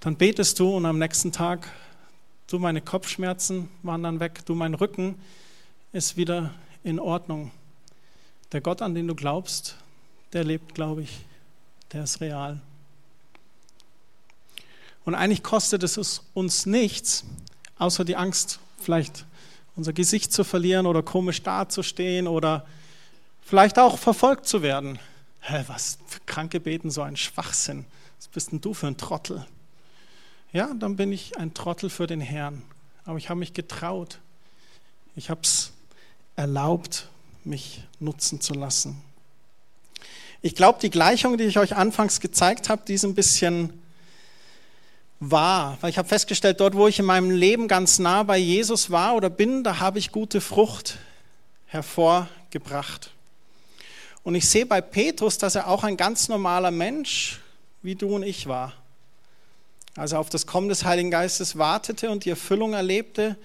[0.01, 1.69] Dann betest du und am nächsten Tag,
[2.49, 5.17] du meine Kopfschmerzen waren dann weg, du mein Rücken,
[5.93, 7.51] ist wieder in Ordnung.
[8.53, 9.77] Der Gott, an den du glaubst,
[10.33, 11.25] der lebt, glaube ich,
[11.93, 12.61] der ist real.
[15.05, 17.25] Und eigentlich kostet es uns nichts,
[17.79, 19.27] außer die Angst, vielleicht
[19.77, 22.67] unser Gesicht zu verlieren oder komisch dazustehen oder
[23.43, 24.99] vielleicht auch verfolgt zu werden.
[25.41, 27.85] Hä, was für Kranke beten, so ein Schwachsinn.
[28.19, 29.47] Was bist denn du für ein Trottel?
[30.53, 32.63] Ja, dann bin ich ein Trottel für den Herrn.
[33.05, 34.21] Aber ich habe mich getraut.
[35.17, 35.73] Ich habe es
[36.37, 37.09] erlaubt,
[37.45, 39.03] mich nutzen zu lassen.
[40.43, 43.82] Ich glaube, die Gleichung, die ich euch anfangs gezeigt habe, die ist ein bisschen
[45.31, 48.91] wahr, weil ich habe festgestellt, dort, wo ich in meinem Leben ganz nah bei Jesus
[48.91, 50.99] war oder bin, da habe ich gute Frucht
[51.67, 53.11] hervorgebracht.
[54.25, 57.41] Und ich sehe bei Petrus, dass er auch ein ganz normaler Mensch
[57.83, 58.73] wie du und ich war.
[59.97, 63.37] Also auf das Kommen des Heiligen Geistes wartete und die Erfüllung erlebte,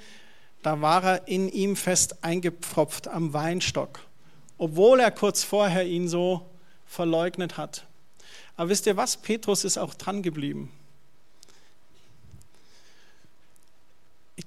[0.63, 3.99] da war er in ihm fest eingepfropft am Weinstock,
[4.57, 6.49] obwohl er kurz vorher ihn so
[6.87, 7.85] verleugnet hat.
[8.55, 9.17] Aber wisst ihr was?
[9.17, 10.71] Petrus ist auch dran geblieben.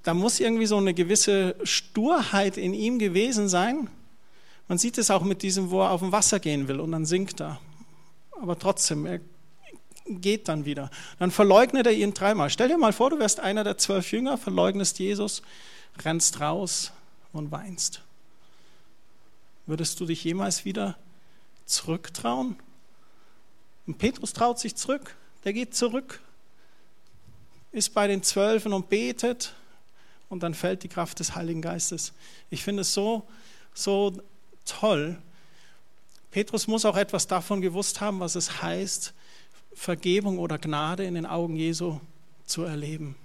[0.03, 3.91] Da muss irgendwie so eine gewisse Sturheit in ihm gewesen sein.
[4.69, 7.05] Man sieht es auch mit diesem, wo er auf dem Wasser gehen will und dann
[7.05, 7.61] sinkt er.
[8.41, 9.21] Aber trotzdem, er
[10.07, 10.91] geht dann wieder.
[11.19, 12.51] Dann verleugnet er ihn dreimal.
[12.51, 15.43] Stell dir mal vor, du wärst einer der zwölf Jünger, verleugnest Jesus
[16.05, 16.93] rennst raus
[17.33, 18.03] und weinst.
[19.67, 20.97] Würdest du dich jemals wieder
[21.67, 22.57] zurücktrauen?
[23.87, 26.21] Und Petrus traut sich zurück, der geht zurück,
[27.73, 29.55] ist bei den Zwölfen und betet
[30.31, 32.15] und dann fällt die Kraft des Heiligen Geistes.
[32.49, 33.29] Ich finde es so,
[33.75, 34.23] so
[34.65, 35.21] toll.
[36.31, 39.13] Petrus muss auch etwas davon gewusst haben, was es heißt,
[39.75, 42.01] Vergebung oder Gnade in den Augen Jesu
[42.47, 43.17] zu erleben.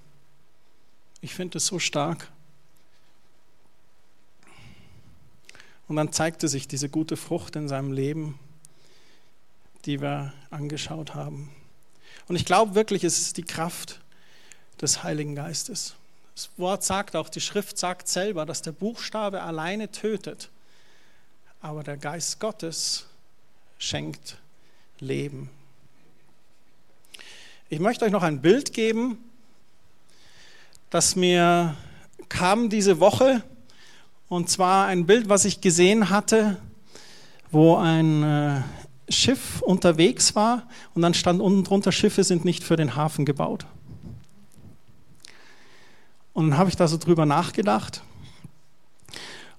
[1.21, 2.31] Ich finde es so stark.
[5.87, 8.39] Und dann zeigte sich diese gute Frucht in seinem Leben,
[9.85, 11.51] die wir angeschaut haben.
[12.27, 14.01] Und ich glaube wirklich, es ist die Kraft
[14.81, 15.95] des Heiligen Geistes.
[16.35, 20.49] Das Wort sagt auch, die Schrift sagt selber, dass der Buchstabe alleine tötet,
[21.61, 23.05] aber der Geist Gottes
[23.77, 24.37] schenkt
[24.99, 25.49] Leben.
[27.69, 29.17] Ich möchte euch noch ein Bild geben,
[30.89, 31.75] das mir
[32.27, 33.41] kam diese Woche
[34.27, 36.57] und zwar ein Bild, was ich gesehen hatte,
[37.49, 38.61] wo ein äh,
[39.09, 43.65] Schiff unterwegs war und dann stand unten drunter, Schiffe sind nicht für den Hafen gebaut.
[46.35, 48.03] Und dann habe ich da so drüber nachgedacht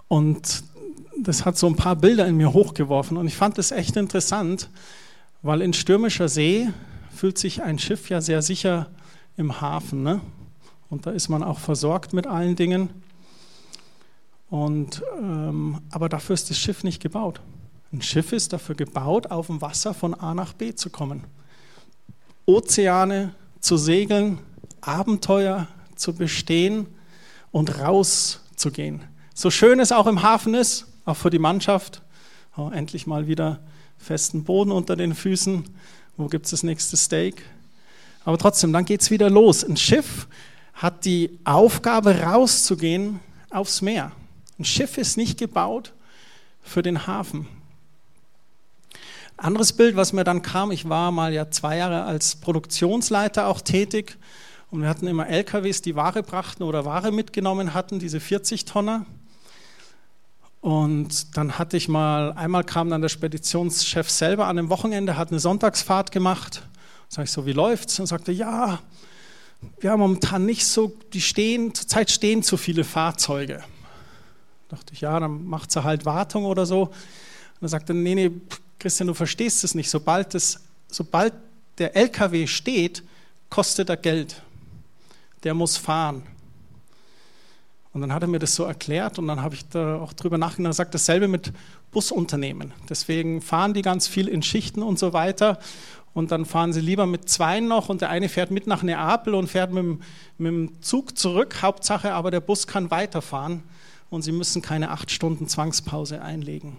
[0.08, 0.62] und
[1.18, 4.68] das hat so ein paar Bilder in mir hochgeworfen und ich fand es echt interessant,
[5.40, 6.68] weil in stürmischer See
[7.10, 8.90] fühlt sich ein Schiff ja sehr sicher
[9.38, 10.02] im Hafen.
[10.02, 10.20] Ne?
[10.90, 12.90] Und da ist man auch versorgt mit allen Dingen.
[14.50, 17.40] Und, ähm, aber dafür ist das Schiff nicht gebaut.
[17.90, 21.24] Ein Schiff ist dafür gebaut, auf dem Wasser von A nach B zu kommen.
[22.44, 24.40] Ozeane zu segeln,
[24.82, 26.86] Abenteuer zu bestehen
[27.50, 29.02] und rauszugehen.
[29.34, 32.02] So schön es auch im Hafen ist, auch für die Mannschaft,
[32.56, 33.60] oh, endlich mal wieder
[33.98, 35.64] festen Boden unter den Füßen.
[36.16, 37.42] Wo gibt es das nächste Steak?
[38.24, 39.64] Aber trotzdem, dann geht es wieder los.
[39.64, 40.26] Ein Schiff
[40.74, 44.12] hat die Aufgabe, rauszugehen aufs Meer.
[44.58, 45.92] Ein Schiff ist nicht gebaut
[46.62, 47.46] für den Hafen.
[49.36, 53.60] Anderes Bild, was mir dann kam, ich war mal ja zwei Jahre als Produktionsleiter auch
[53.60, 54.16] tätig
[54.70, 59.06] und wir hatten immer LKWs, die Ware brachten oder Ware mitgenommen hatten, diese 40 Tonner.
[60.60, 65.30] Und dann hatte ich mal, einmal kam dann der Speditionschef selber an einem Wochenende, hat
[65.30, 66.62] eine Sonntagsfahrt gemacht.
[67.08, 68.00] Sag ich so, wie läuft's?
[68.00, 68.80] Und sagte, ja,
[69.78, 73.62] wir haben momentan nicht so, die stehen, zurzeit stehen zu viele Fahrzeuge.
[74.68, 76.82] Da dachte ich, ja, dann macht sie halt Wartung oder so.
[76.82, 76.92] Und
[77.60, 78.32] dann sagte er, nee, nee,
[78.80, 79.88] Christian, du verstehst es nicht.
[79.88, 81.32] Sobald, das, sobald
[81.78, 83.04] der LKW steht,
[83.48, 84.42] kostet er Geld.
[85.46, 86.24] Der muss fahren.
[87.92, 90.38] Und dann hat er mir das so erklärt und dann habe ich da auch drüber
[90.38, 90.70] nachgedacht.
[90.70, 91.52] Er sagt dasselbe mit
[91.92, 92.72] Busunternehmen.
[92.88, 95.60] Deswegen fahren die ganz viel in Schichten und so weiter.
[96.14, 99.36] Und dann fahren sie lieber mit zwei noch und der eine fährt mit nach Neapel
[99.36, 100.00] und fährt mit
[100.36, 101.62] mit dem Zug zurück.
[101.62, 103.62] Hauptsache aber der Bus kann weiterfahren
[104.10, 106.76] und sie müssen keine acht Stunden Zwangspause einlegen.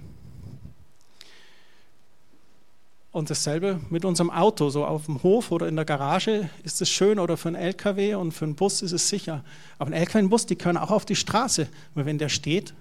[3.18, 6.90] Und dasselbe mit unserem Auto, so auf dem Hof oder in der Garage ist es
[6.92, 9.44] schön oder für einen LKW und für einen Bus ist es sicher.
[9.80, 11.68] Aber ein LKW und ein Bus, die können auch auf die Straße.
[11.96, 12.76] Weil wenn der steht,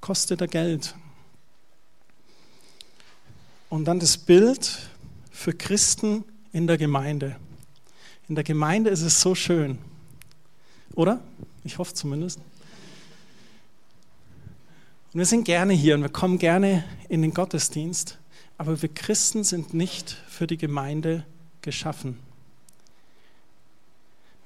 [0.00, 0.94] kostet er Geld.
[3.68, 4.88] Und dann das Bild
[5.32, 7.34] für Christen in der Gemeinde.
[8.28, 9.78] In der Gemeinde ist es so schön.
[10.94, 11.18] Oder?
[11.64, 12.38] Ich hoffe zumindest.
[15.12, 18.16] Und wir sind gerne hier und wir kommen gerne in den Gottesdienst.
[18.58, 21.24] Aber wir Christen sind nicht für die Gemeinde
[21.62, 22.18] geschaffen.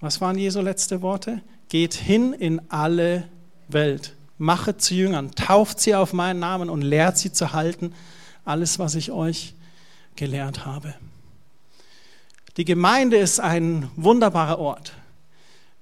[0.01, 1.42] Was waren Jesu letzte Worte?
[1.68, 3.29] Geht hin in alle
[3.68, 7.94] Welt, machet zu Jüngern, tauft sie auf meinen Namen und lehrt sie zu halten,
[8.44, 9.55] alles, was ich euch
[10.16, 10.94] gelehrt habe.
[12.57, 14.94] Die Gemeinde ist ein wunderbarer Ort.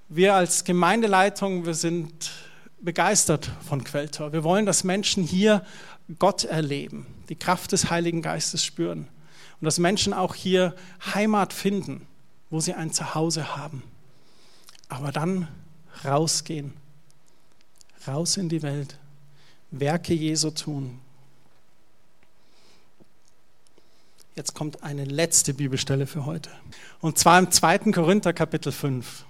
[0.07, 2.31] Wir als Gemeindeleitung, wir sind
[2.81, 4.33] begeistert von Quelltor.
[4.33, 5.65] Wir wollen, dass Menschen hier
[6.19, 9.07] Gott erleben, die Kraft des Heiligen Geistes spüren
[9.61, 10.75] und dass Menschen auch hier
[11.13, 12.07] Heimat finden,
[12.49, 13.83] wo sie ein Zuhause haben.
[14.89, 15.47] Aber dann
[16.03, 16.73] rausgehen,
[18.07, 18.97] raus in die Welt,
[19.71, 20.99] Werke Jesu tun.
[24.35, 26.49] Jetzt kommt eine letzte Bibelstelle für heute.
[27.01, 27.91] Und zwar im 2.
[27.91, 29.25] Korinther Kapitel 5.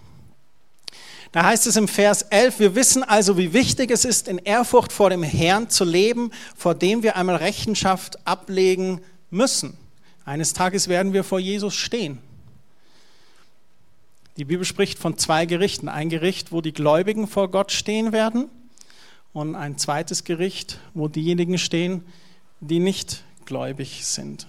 [1.32, 4.92] Da heißt es im Vers 11, wir wissen also, wie wichtig es ist, in Ehrfurcht
[4.92, 9.78] vor dem Herrn zu leben, vor dem wir einmal Rechenschaft ablegen müssen.
[10.26, 12.20] Eines Tages werden wir vor Jesus stehen.
[14.38, 15.90] Die Bibel spricht von zwei Gerichten.
[15.90, 18.48] Ein Gericht, wo die Gläubigen vor Gott stehen werden
[19.34, 22.06] und ein zweites Gericht, wo diejenigen stehen,
[22.60, 24.48] die nicht gläubig sind.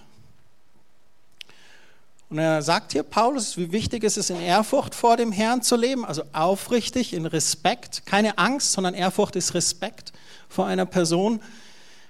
[2.31, 5.75] Und er sagt hier, Paulus, wie wichtig es ist, in Ehrfurcht vor dem Herrn zu
[5.75, 10.13] leben, also aufrichtig, in Respekt, keine Angst, sondern Ehrfurcht ist Respekt
[10.47, 11.41] vor einer Person,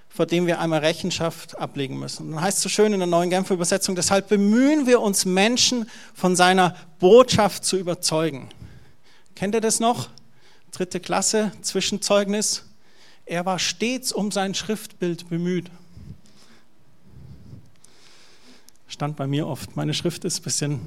[0.08, 2.28] vor dem wir einmal Rechenschaft ablegen müssen.
[2.28, 5.24] Und dann heißt es so schön in der neuen Genfer Übersetzung, deshalb bemühen wir uns
[5.24, 8.48] Menschen von seiner Botschaft zu überzeugen.
[9.34, 10.08] Kennt ihr das noch?
[10.70, 12.62] Dritte Klasse, Zwischenzeugnis.
[13.26, 15.68] Er war stets um sein Schriftbild bemüht.
[18.92, 19.74] Stand bei mir oft.
[19.74, 20.80] Meine Schrift ist ein bisschen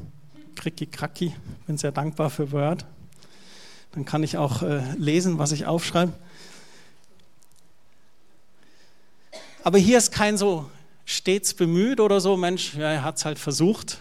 [0.56, 1.34] kricki-kracki,
[1.66, 2.86] bin sehr dankbar für Word.
[3.94, 6.14] Dann kann ich auch äh, lesen, was ich aufschreibe.
[9.64, 10.70] Aber hier ist kein so
[11.04, 13.98] stets bemüht oder so, Mensch, ja, er hat es halt versucht,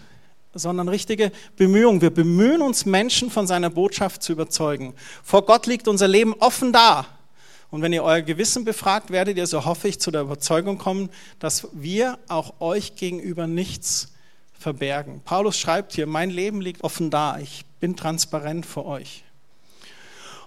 [0.53, 1.99] sondern richtige Bemühung.
[2.01, 4.93] Wir bemühen uns, Menschen von seiner Botschaft zu überzeugen.
[5.23, 7.07] Vor Gott liegt unser Leben offen da.
[7.71, 11.09] Und wenn ihr euer Gewissen befragt, werdet ihr, so hoffe ich, zu der Überzeugung kommen,
[11.39, 14.13] dass wir auch euch gegenüber nichts
[14.57, 15.21] verbergen.
[15.25, 19.23] Paulus schreibt hier, mein Leben liegt offen da, ich bin transparent vor euch.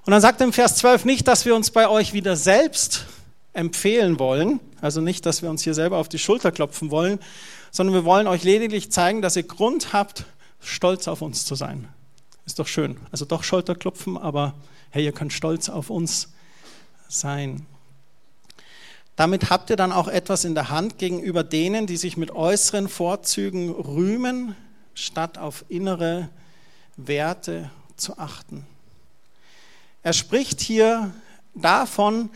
[0.04, 3.04] Und dann sagt er im Vers 12 nicht, dass wir uns bei euch wieder selbst
[3.52, 7.18] empfehlen wollen, also nicht, dass wir uns hier selber auf die Schulter klopfen wollen,
[7.70, 10.24] sondern wir wollen euch lediglich zeigen, dass ihr Grund habt,
[10.61, 11.88] stolz auf uns zu sein.
[12.46, 12.96] Ist doch schön.
[13.12, 14.54] Also doch Schulterklopfen, aber
[14.90, 16.28] hey, ihr könnt stolz auf uns
[17.09, 17.66] sein.
[19.16, 22.88] Damit habt ihr dann auch etwas in der Hand gegenüber denen, die sich mit äußeren
[22.88, 24.55] Vorzügen rühmen,
[24.94, 26.29] statt auf innere
[26.97, 28.64] Werte zu achten.
[30.05, 31.12] Er spricht hier
[31.55, 32.31] davon,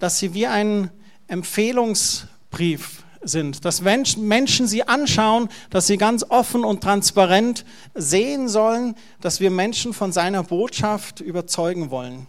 [0.00, 0.90] dass sie wie ein
[1.28, 9.38] Empfehlungsbrief sind, dass Menschen sie anschauen, dass sie ganz offen und transparent sehen sollen, dass
[9.38, 12.26] wir Menschen von seiner Botschaft überzeugen wollen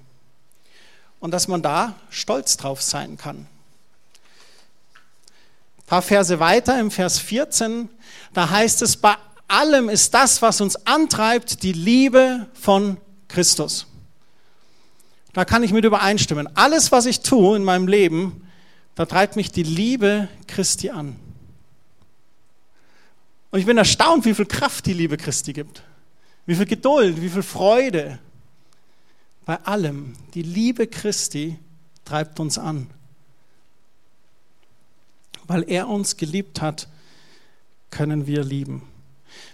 [1.19, 3.47] und dass man da stolz drauf sein kann.
[5.77, 7.89] Ein paar Verse weiter im Vers 14,
[8.33, 9.15] da heißt es, bei
[9.47, 12.97] allem ist das, was uns antreibt, die Liebe von
[13.27, 13.87] Christus.
[15.33, 16.47] Da kann ich mit übereinstimmen.
[16.55, 18.47] Alles, was ich tue in meinem Leben,
[18.95, 21.17] da treibt mich die Liebe Christi an.
[23.51, 25.83] Und ich bin erstaunt, wie viel Kraft die Liebe Christi gibt.
[26.45, 28.19] Wie viel Geduld, wie viel Freude,
[29.45, 31.57] bei allem, die Liebe Christi
[32.03, 32.89] treibt uns an.
[35.47, 36.87] Weil er uns geliebt hat,
[37.91, 38.81] können wir lieben.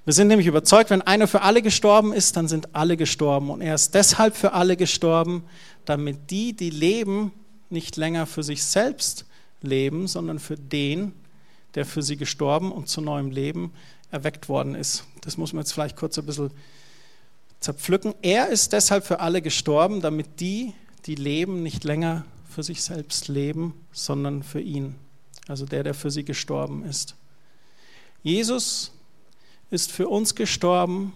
[0.05, 3.49] Wir sind nämlich überzeugt, wenn einer für alle gestorben ist, dann sind alle gestorben.
[3.49, 5.43] Und er ist deshalb für alle gestorben,
[5.85, 7.31] damit die, die leben,
[7.69, 9.25] nicht länger für sich selbst
[9.61, 11.13] leben, sondern für den,
[11.75, 13.73] der für sie gestorben und zu neuem Leben
[14.11, 15.05] erweckt worden ist.
[15.21, 16.51] Das muss man jetzt vielleicht kurz ein bisschen
[17.61, 18.13] zerpflücken.
[18.21, 20.73] Er ist deshalb für alle gestorben, damit die,
[21.05, 24.95] die leben, nicht länger für sich selbst leben, sondern für ihn.
[25.47, 27.15] Also der, der für sie gestorben ist.
[28.23, 28.91] Jesus
[29.69, 31.13] ist für uns gestorben,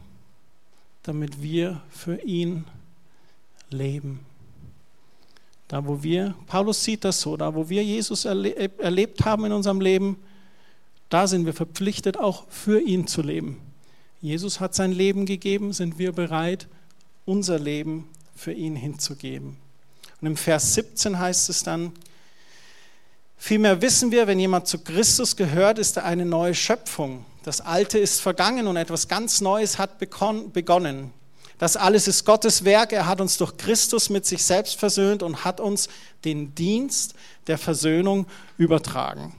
[1.03, 2.65] damit wir für ihn
[3.69, 4.21] leben.
[5.67, 9.81] Da, wo wir, Paulus sieht das so, da, wo wir Jesus erlebt haben in unserem
[9.81, 10.17] Leben,
[11.09, 13.59] da sind wir verpflichtet, auch für ihn zu leben.
[14.25, 16.67] Jesus hat sein Leben gegeben, sind wir bereit,
[17.25, 19.57] unser Leben für ihn hinzugeben.
[20.19, 21.91] Und im Vers 17 heißt es dann,
[23.37, 27.23] vielmehr wissen wir, wenn jemand zu Christus gehört, ist er eine neue Schöpfung.
[27.43, 31.11] Das Alte ist vergangen und etwas ganz Neues hat begonnen.
[31.59, 32.93] Das alles ist Gottes Werk.
[32.93, 35.87] Er hat uns durch Christus mit sich selbst versöhnt und hat uns
[36.23, 37.13] den Dienst
[37.45, 38.25] der Versöhnung
[38.57, 39.35] übertragen.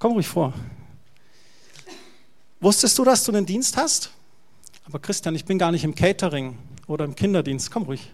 [0.00, 0.52] Komm ruhig vor.
[2.64, 4.10] Wusstest du, dass du einen Dienst hast?
[4.86, 6.56] Aber Christian, ich bin gar nicht im Catering
[6.86, 7.70] oder im Kinderdienst.
[7.70, 8.10] Komm ruhig.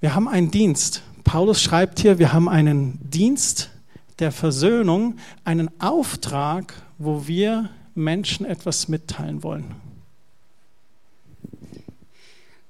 [0.00, 1.02] Wir haben einen Dienst.
[1.24, 3.70] Paulus schreibt hier, wir haben einen Dienst
[4.18, 9.74] der Versöhnung, einen Auftrag, wo wir Menschen etwas mitteilen wollen.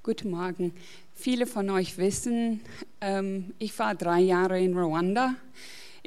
[0.05, 0.73] Guten Morgen.
[1.17, 2.61] Viele von euch wissen,
[3.01, 5.35] ähm, ich war drei Jahre in Ruanda.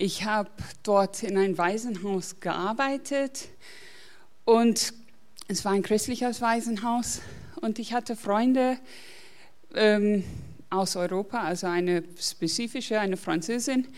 [0.01, 0.49] Ich habe
[0.81, 3.49] dort in einem Waisenhaus gearbeitet
[4.45, 4.93] und
[5.49, 7.19] es war ein christliches Waisenhaus
[7.59, 8.77] und ich hatte Freunde
[9.75, 10.23] ähm,
[10.69, 13.89] aus Europa, also eine spezifische, eine Französin,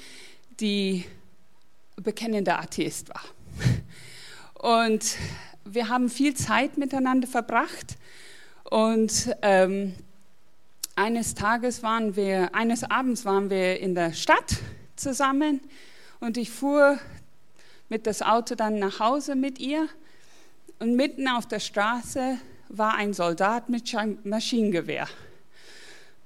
[0.60, 1.06] die
[1.98, 4.82] bekennender Atheist war.
[4.90, 5.18] Und
[5.66, 7.96] wir haben viel Zeit miteinander verbracht.
[8.72, 9.94] Und ähm,
[10.96, 14.58] eines Tages waren wir, eines Abends waren wir in der Stadt
[14.96, 15.62] zusammen
[16.22, 16.98] und ich fuhr
[17.90, 19.90] mit das Auto dann nach Hause mit ihr
[20.80, 22.38] und mitten auf der Straße
[22.70, 23.94] war ein Soldat mit
[24.24, 25.10] Maschinengewehr.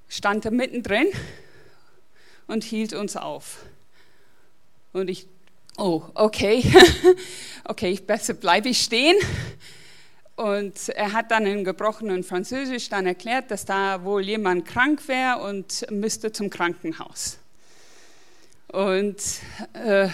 [0.08, 1.08] Stand er mittendrin
[2.46, 3.66] und hielt uns auf.
[4.94, 5.28] Und ich
[5.78, 6.64] oh, okay,
[7.64, 9.18] okay, besser bleibe ich stehen.
[10.36, 15.42] Und er hat dann in gebrochenen Französisch dann erklärt, dass da wohl jemand krank wäre
[15.42, 17.40] und müsste zum Krankenhaus.
[18.68, 19.22] Und
[19.74, 20.10] äh,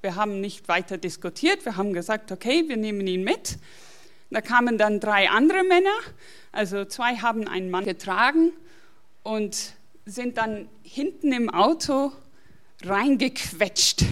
[0.00, 3.58] wir haben nicht weiter diskutiert, wir haben gesagt, okay, wir nehmen ihn mit.
[4.30, 5.96] Da kamen dann drei andere Männer,
[6.52, 8.52] also zwei haben einen Mann getragen
[9.22, 9.72] und
[10.04, 12.12] sind dann hinten im Auto
[12.84, 14.04] reingequetscht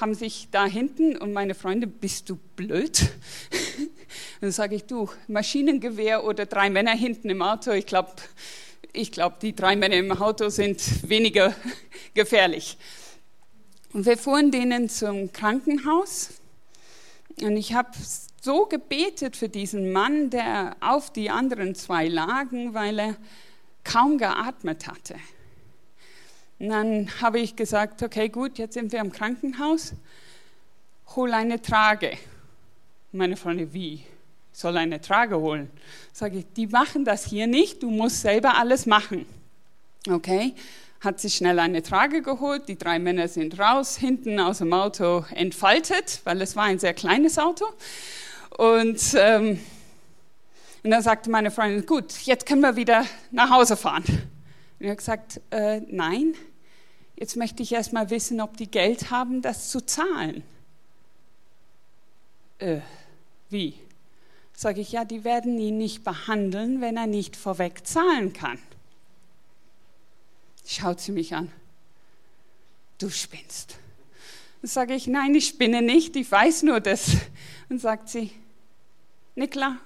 [0.00, 3.10] haben sich da hinten und meine Freunde, bist du blöd?
[4.40, 8.10] dann sage ich, du, Maschinengewehr oder drei Männer hinten im Auto, ich glaube,
[8.92, 11.54] ich glaub, die drei Männer im Auto sind weniger
[12.14, 12.76] gefährlich.
[13.92, 16.30] Und wir fuhren denen zum Krankenhaus
[17.42, 17.90] und ich habe
[18.40, 23.16] so gebetet für diesen Mann, der auf die anderen zwei lagen, weil er
[23.84, 25.16] kaum geatmet hatte.
[26.58, 29.94] Und dann habe ich gesagt, okay, gut, jetzt sind wir im Krankenhaus,
[31.16, 32.16] hol eine Trage.
[33.12, 34.04] Meine Freunde, wie?
[34.60, 35.70] Soll eine Trage holen?
[36.12, 39.26] Sage ich, die machen das hier nicht, du musst selber alles machen.
[40.08, 40.54] Okay,
[41.00, 45.24] hat sich schnell eine Trage geholt, die drei Männer sind raus, hinten aus dem Auto
[45.34, 47.64] entfaltet, weil es war ein sehr kleines Auto.
[48.58, 49.60] Und, ähm,
[50.82, 54.04] und dann sagte meine Freundin, gut, jetzt können wir wieder nach Hause fahren.
[54.06, 56.34] Und ich habe gesagt, äh, nein,
[57.20, 60.42] Jetzt möchte ich erst mal wissen, ob die Geld haben, das zu zahlen.
[62.58, 62.80] Äh,
[63.50, 63.74] wie?
[64.60, 68.58] Sage ich, ja, die werden ihn nicht behandeln, wenn er nicht vorweg zahlen kann.
[70.66, 71.50] Schaut sie mich an.
[72.98, 73.78] Du spinnst.
[74.60, 77.16] Dann sage ich, nein, ich spinne nicht, ich weiß nur das.
[77.70, 78.32] Und sagt sie,
[79.34, 79.78] Nikla,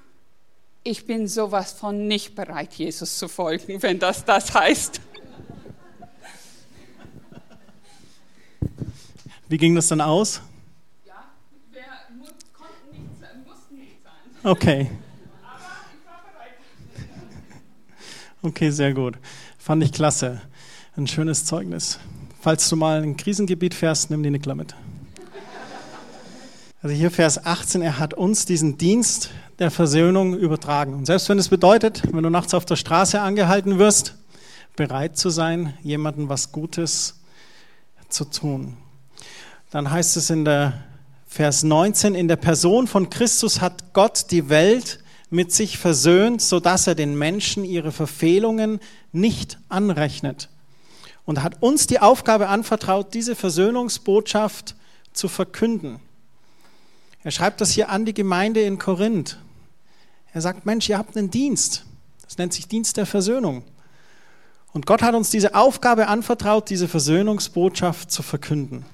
[0.82, 5.00] ich bin sowas von nicht bereit, Jesus zu folgen, wenn das das heißt.
[9.48, 10.40] Wie ging das dann aus?
[11.06, 11.30] Ja,
[11.70, 11.84] wir
[12.52, 14.33] konnten nicht, mussten nicht zahlen.
[14.44, 14.90] Okay.
[18.42, 19.16] Okay, sehr gut.
[19.58, 20.42] Fand ich klasse.
[20.96, 21.98] Ein schönes Zeugnis.
[22.40, 24.74] Falls du mal in ein Krisengebiet fährst, nimm die Nickler mit.
[26.82, 30.92] Also hier Vers 18, er hat uns diesen Dienst der Versöhnung übertragen.
[30.92, 34.14] Und selbst wenn es bedeutet, wenn du nachts auf der Straße angehalten wirst,
[34.76, 37.20] bereit zu sein, jemandem was Gutes
[38.10, 38.76] zu tun
[39.74, 40.84] dann heißt es in der
[41.34, 46.86] Vers 19, in der Person von Christus hat Gott die Welt mit sich versöhnt, sodass
[46.86, 48.78] er den Menschen ihre Verfehlungen
[49.10, 50.48] nicht anrechnet.
[51.24, 54.76] Und hat uns die Aufgabe anvertraut, diese Versöhnungsbotschaft
[55.12, 55.98] zu verkünden.
[57.24, 59.36] Er schreibt das hier an die Gemeinde in Korinth.
[60.32, 61.84] Er sagt, Mensch, ihr habt einen Dienst.
[62.22, 63.64] Das nennt sich Dienst der Versöhnung.
[64.72, 68.86] Und Gott hat uns diese Aufgabe anvertraut, diese Versöhnungsbotschaft zu verkünden.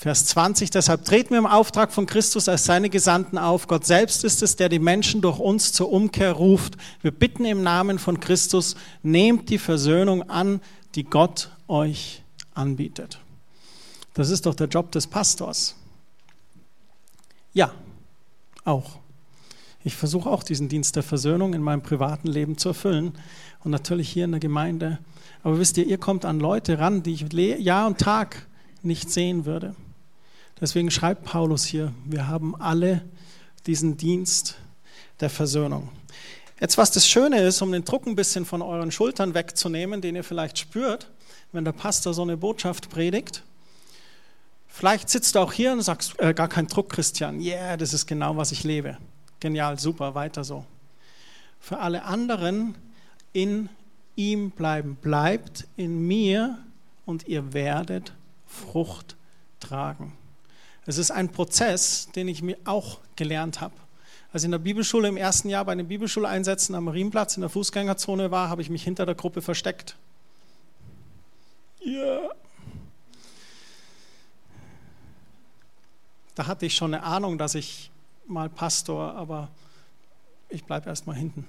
[0.00, 3.66] Vers 20, deshalb treten wir im Auftrag von Christus als seine Gesandten auf.
[3.66, 6.78] Gott selbst ist es, der die Menschen durch uns zur Umkehr ruft.
[7.02, 10.62] Wir bitten im Namen von Christus, nehmt die Versöhnung an,
[10.94, 12.22] die Gott euch
[12.54, 13.20] anbietet.
[14.14, 15.76] Das ist doch der Job des Pastors.
[17.52, 17.70] Ja,
[18.64, 19.00] auch.
[19.84, 23.12] Ich versuche auch diesen Dienst der Versöhnung in meinem privaten Leben zu erfüllen
[23.64, 24.98] und natürlich hier in der Gemeinde.
[25.42, 28.46] Aber wisst ihr, ihr kommt an Leute ran, die ich Jahr und Tag
[28.82, 29.74] nicht sehen würde.
[30.60, 33.02] Deswegen schreibt Paulus hier, wir haben alle
[33.66, 34.56] diesen Dienst
[35.20, 35.88] der Versöhnung.
[36.60, 40.16] Jetzt, was das Schöne ist, um den Druck ein bisschen von euren Schultern wegzunehmen, den
[40.16, 41.10] ihr vielleicht spürt,
[41.52, 43.42] wenn der Pastor so eine Botschaft predigt.
[44.68, 47.40] Vielleicht sitzt du auch hier und sagst, äh, gar kein Druck, Christian.
[47.40, 48.98] Yeah, das ist genau, was ich lebe.
[49.40, 50.64] Genial, super, weiter so.
[51.58, 52.74] Für alle anderen
[53.32, 53.68] in
[54.16, 54.96] ihm bleiben.
[54.96, 56.58] Bleibt in mir
[57.06, 58.12] und ihr werdet
[58.46, 59.16] Frucht
[59.60, 60.12] tragen.
[60.86, 63.74] Es ist ein Prozess, den ich mir auch gelernt habe.
[64.32, 67.50] Als ich in der Bibelschule im ersten Jahr bei den Bibelschuleinsätzen am Marienplatz in der
[67.50, 69.96] Fußgängerzone war, habe ich mich hinter der Gruppe versteckt.
[71.80, 72.30] Ja.
[76.34, 77.90] Da hatte ich schon eine Ahnung, dass ich
[78.26, 79.48] mal Pastor, aber
[80.48, 81.46] ich bleibe erst mal hinten.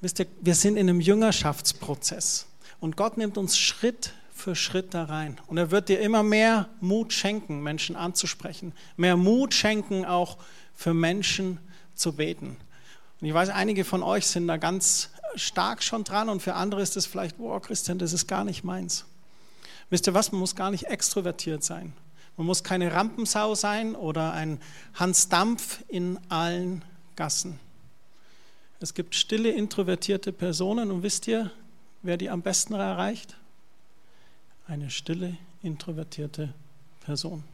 [0.00, 2.46] Wisst ihr, wir sind in einem Jüngerschaftsprozess
[2.80, 5.38] und Gott nimmt uns Schritt für Schritt da rein.
[5.46, 10.36] Und er wird dir immer mehr Mut schenken, Menschen anzusprechen, mehr Mut schenken, auch
[10.74, 11.58] für Menschen
[11.94, 12.56] zu beten.
[13.20, 16.82] Und ich weiß, einige von euch sind da ganz stark schon dran und für andere
[16.82, 19.06] ist es vielleicht, boah, Christian, das ist gar nicht meins.
[19.88, 21.94] Wisst ihr was, man muss gar nicht extrovertiert sein.
[22.36, 24.60] Man muss keine Rampensau sein oder ein
[24.94, 26.84] Hans Dampf in allen
[27.16, 27.58] Gassen.
[28.80, 31.50] Es gibt stille, introvertierte Personen und wisst ihr,
[32.02, 33.38] wer die am besten erreicht?
[34.66, 36.52] Eine stille, introvertierte
[37.00, 37.44] Person.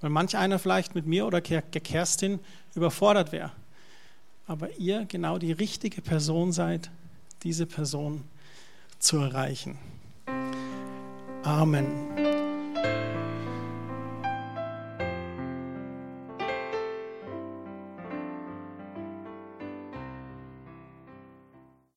[0.00, 2.40] Weil manch einer vielleicht mit mir oder Kerstin
[2.74, 3.52] überfordert wäre,
[4.46, 6.90] aber ihr genau die richtige Person seid,
[7.42, 8.24] diese Person
[8.98, 9.78] zu erreichen.
[11.42, 12.43] Amen.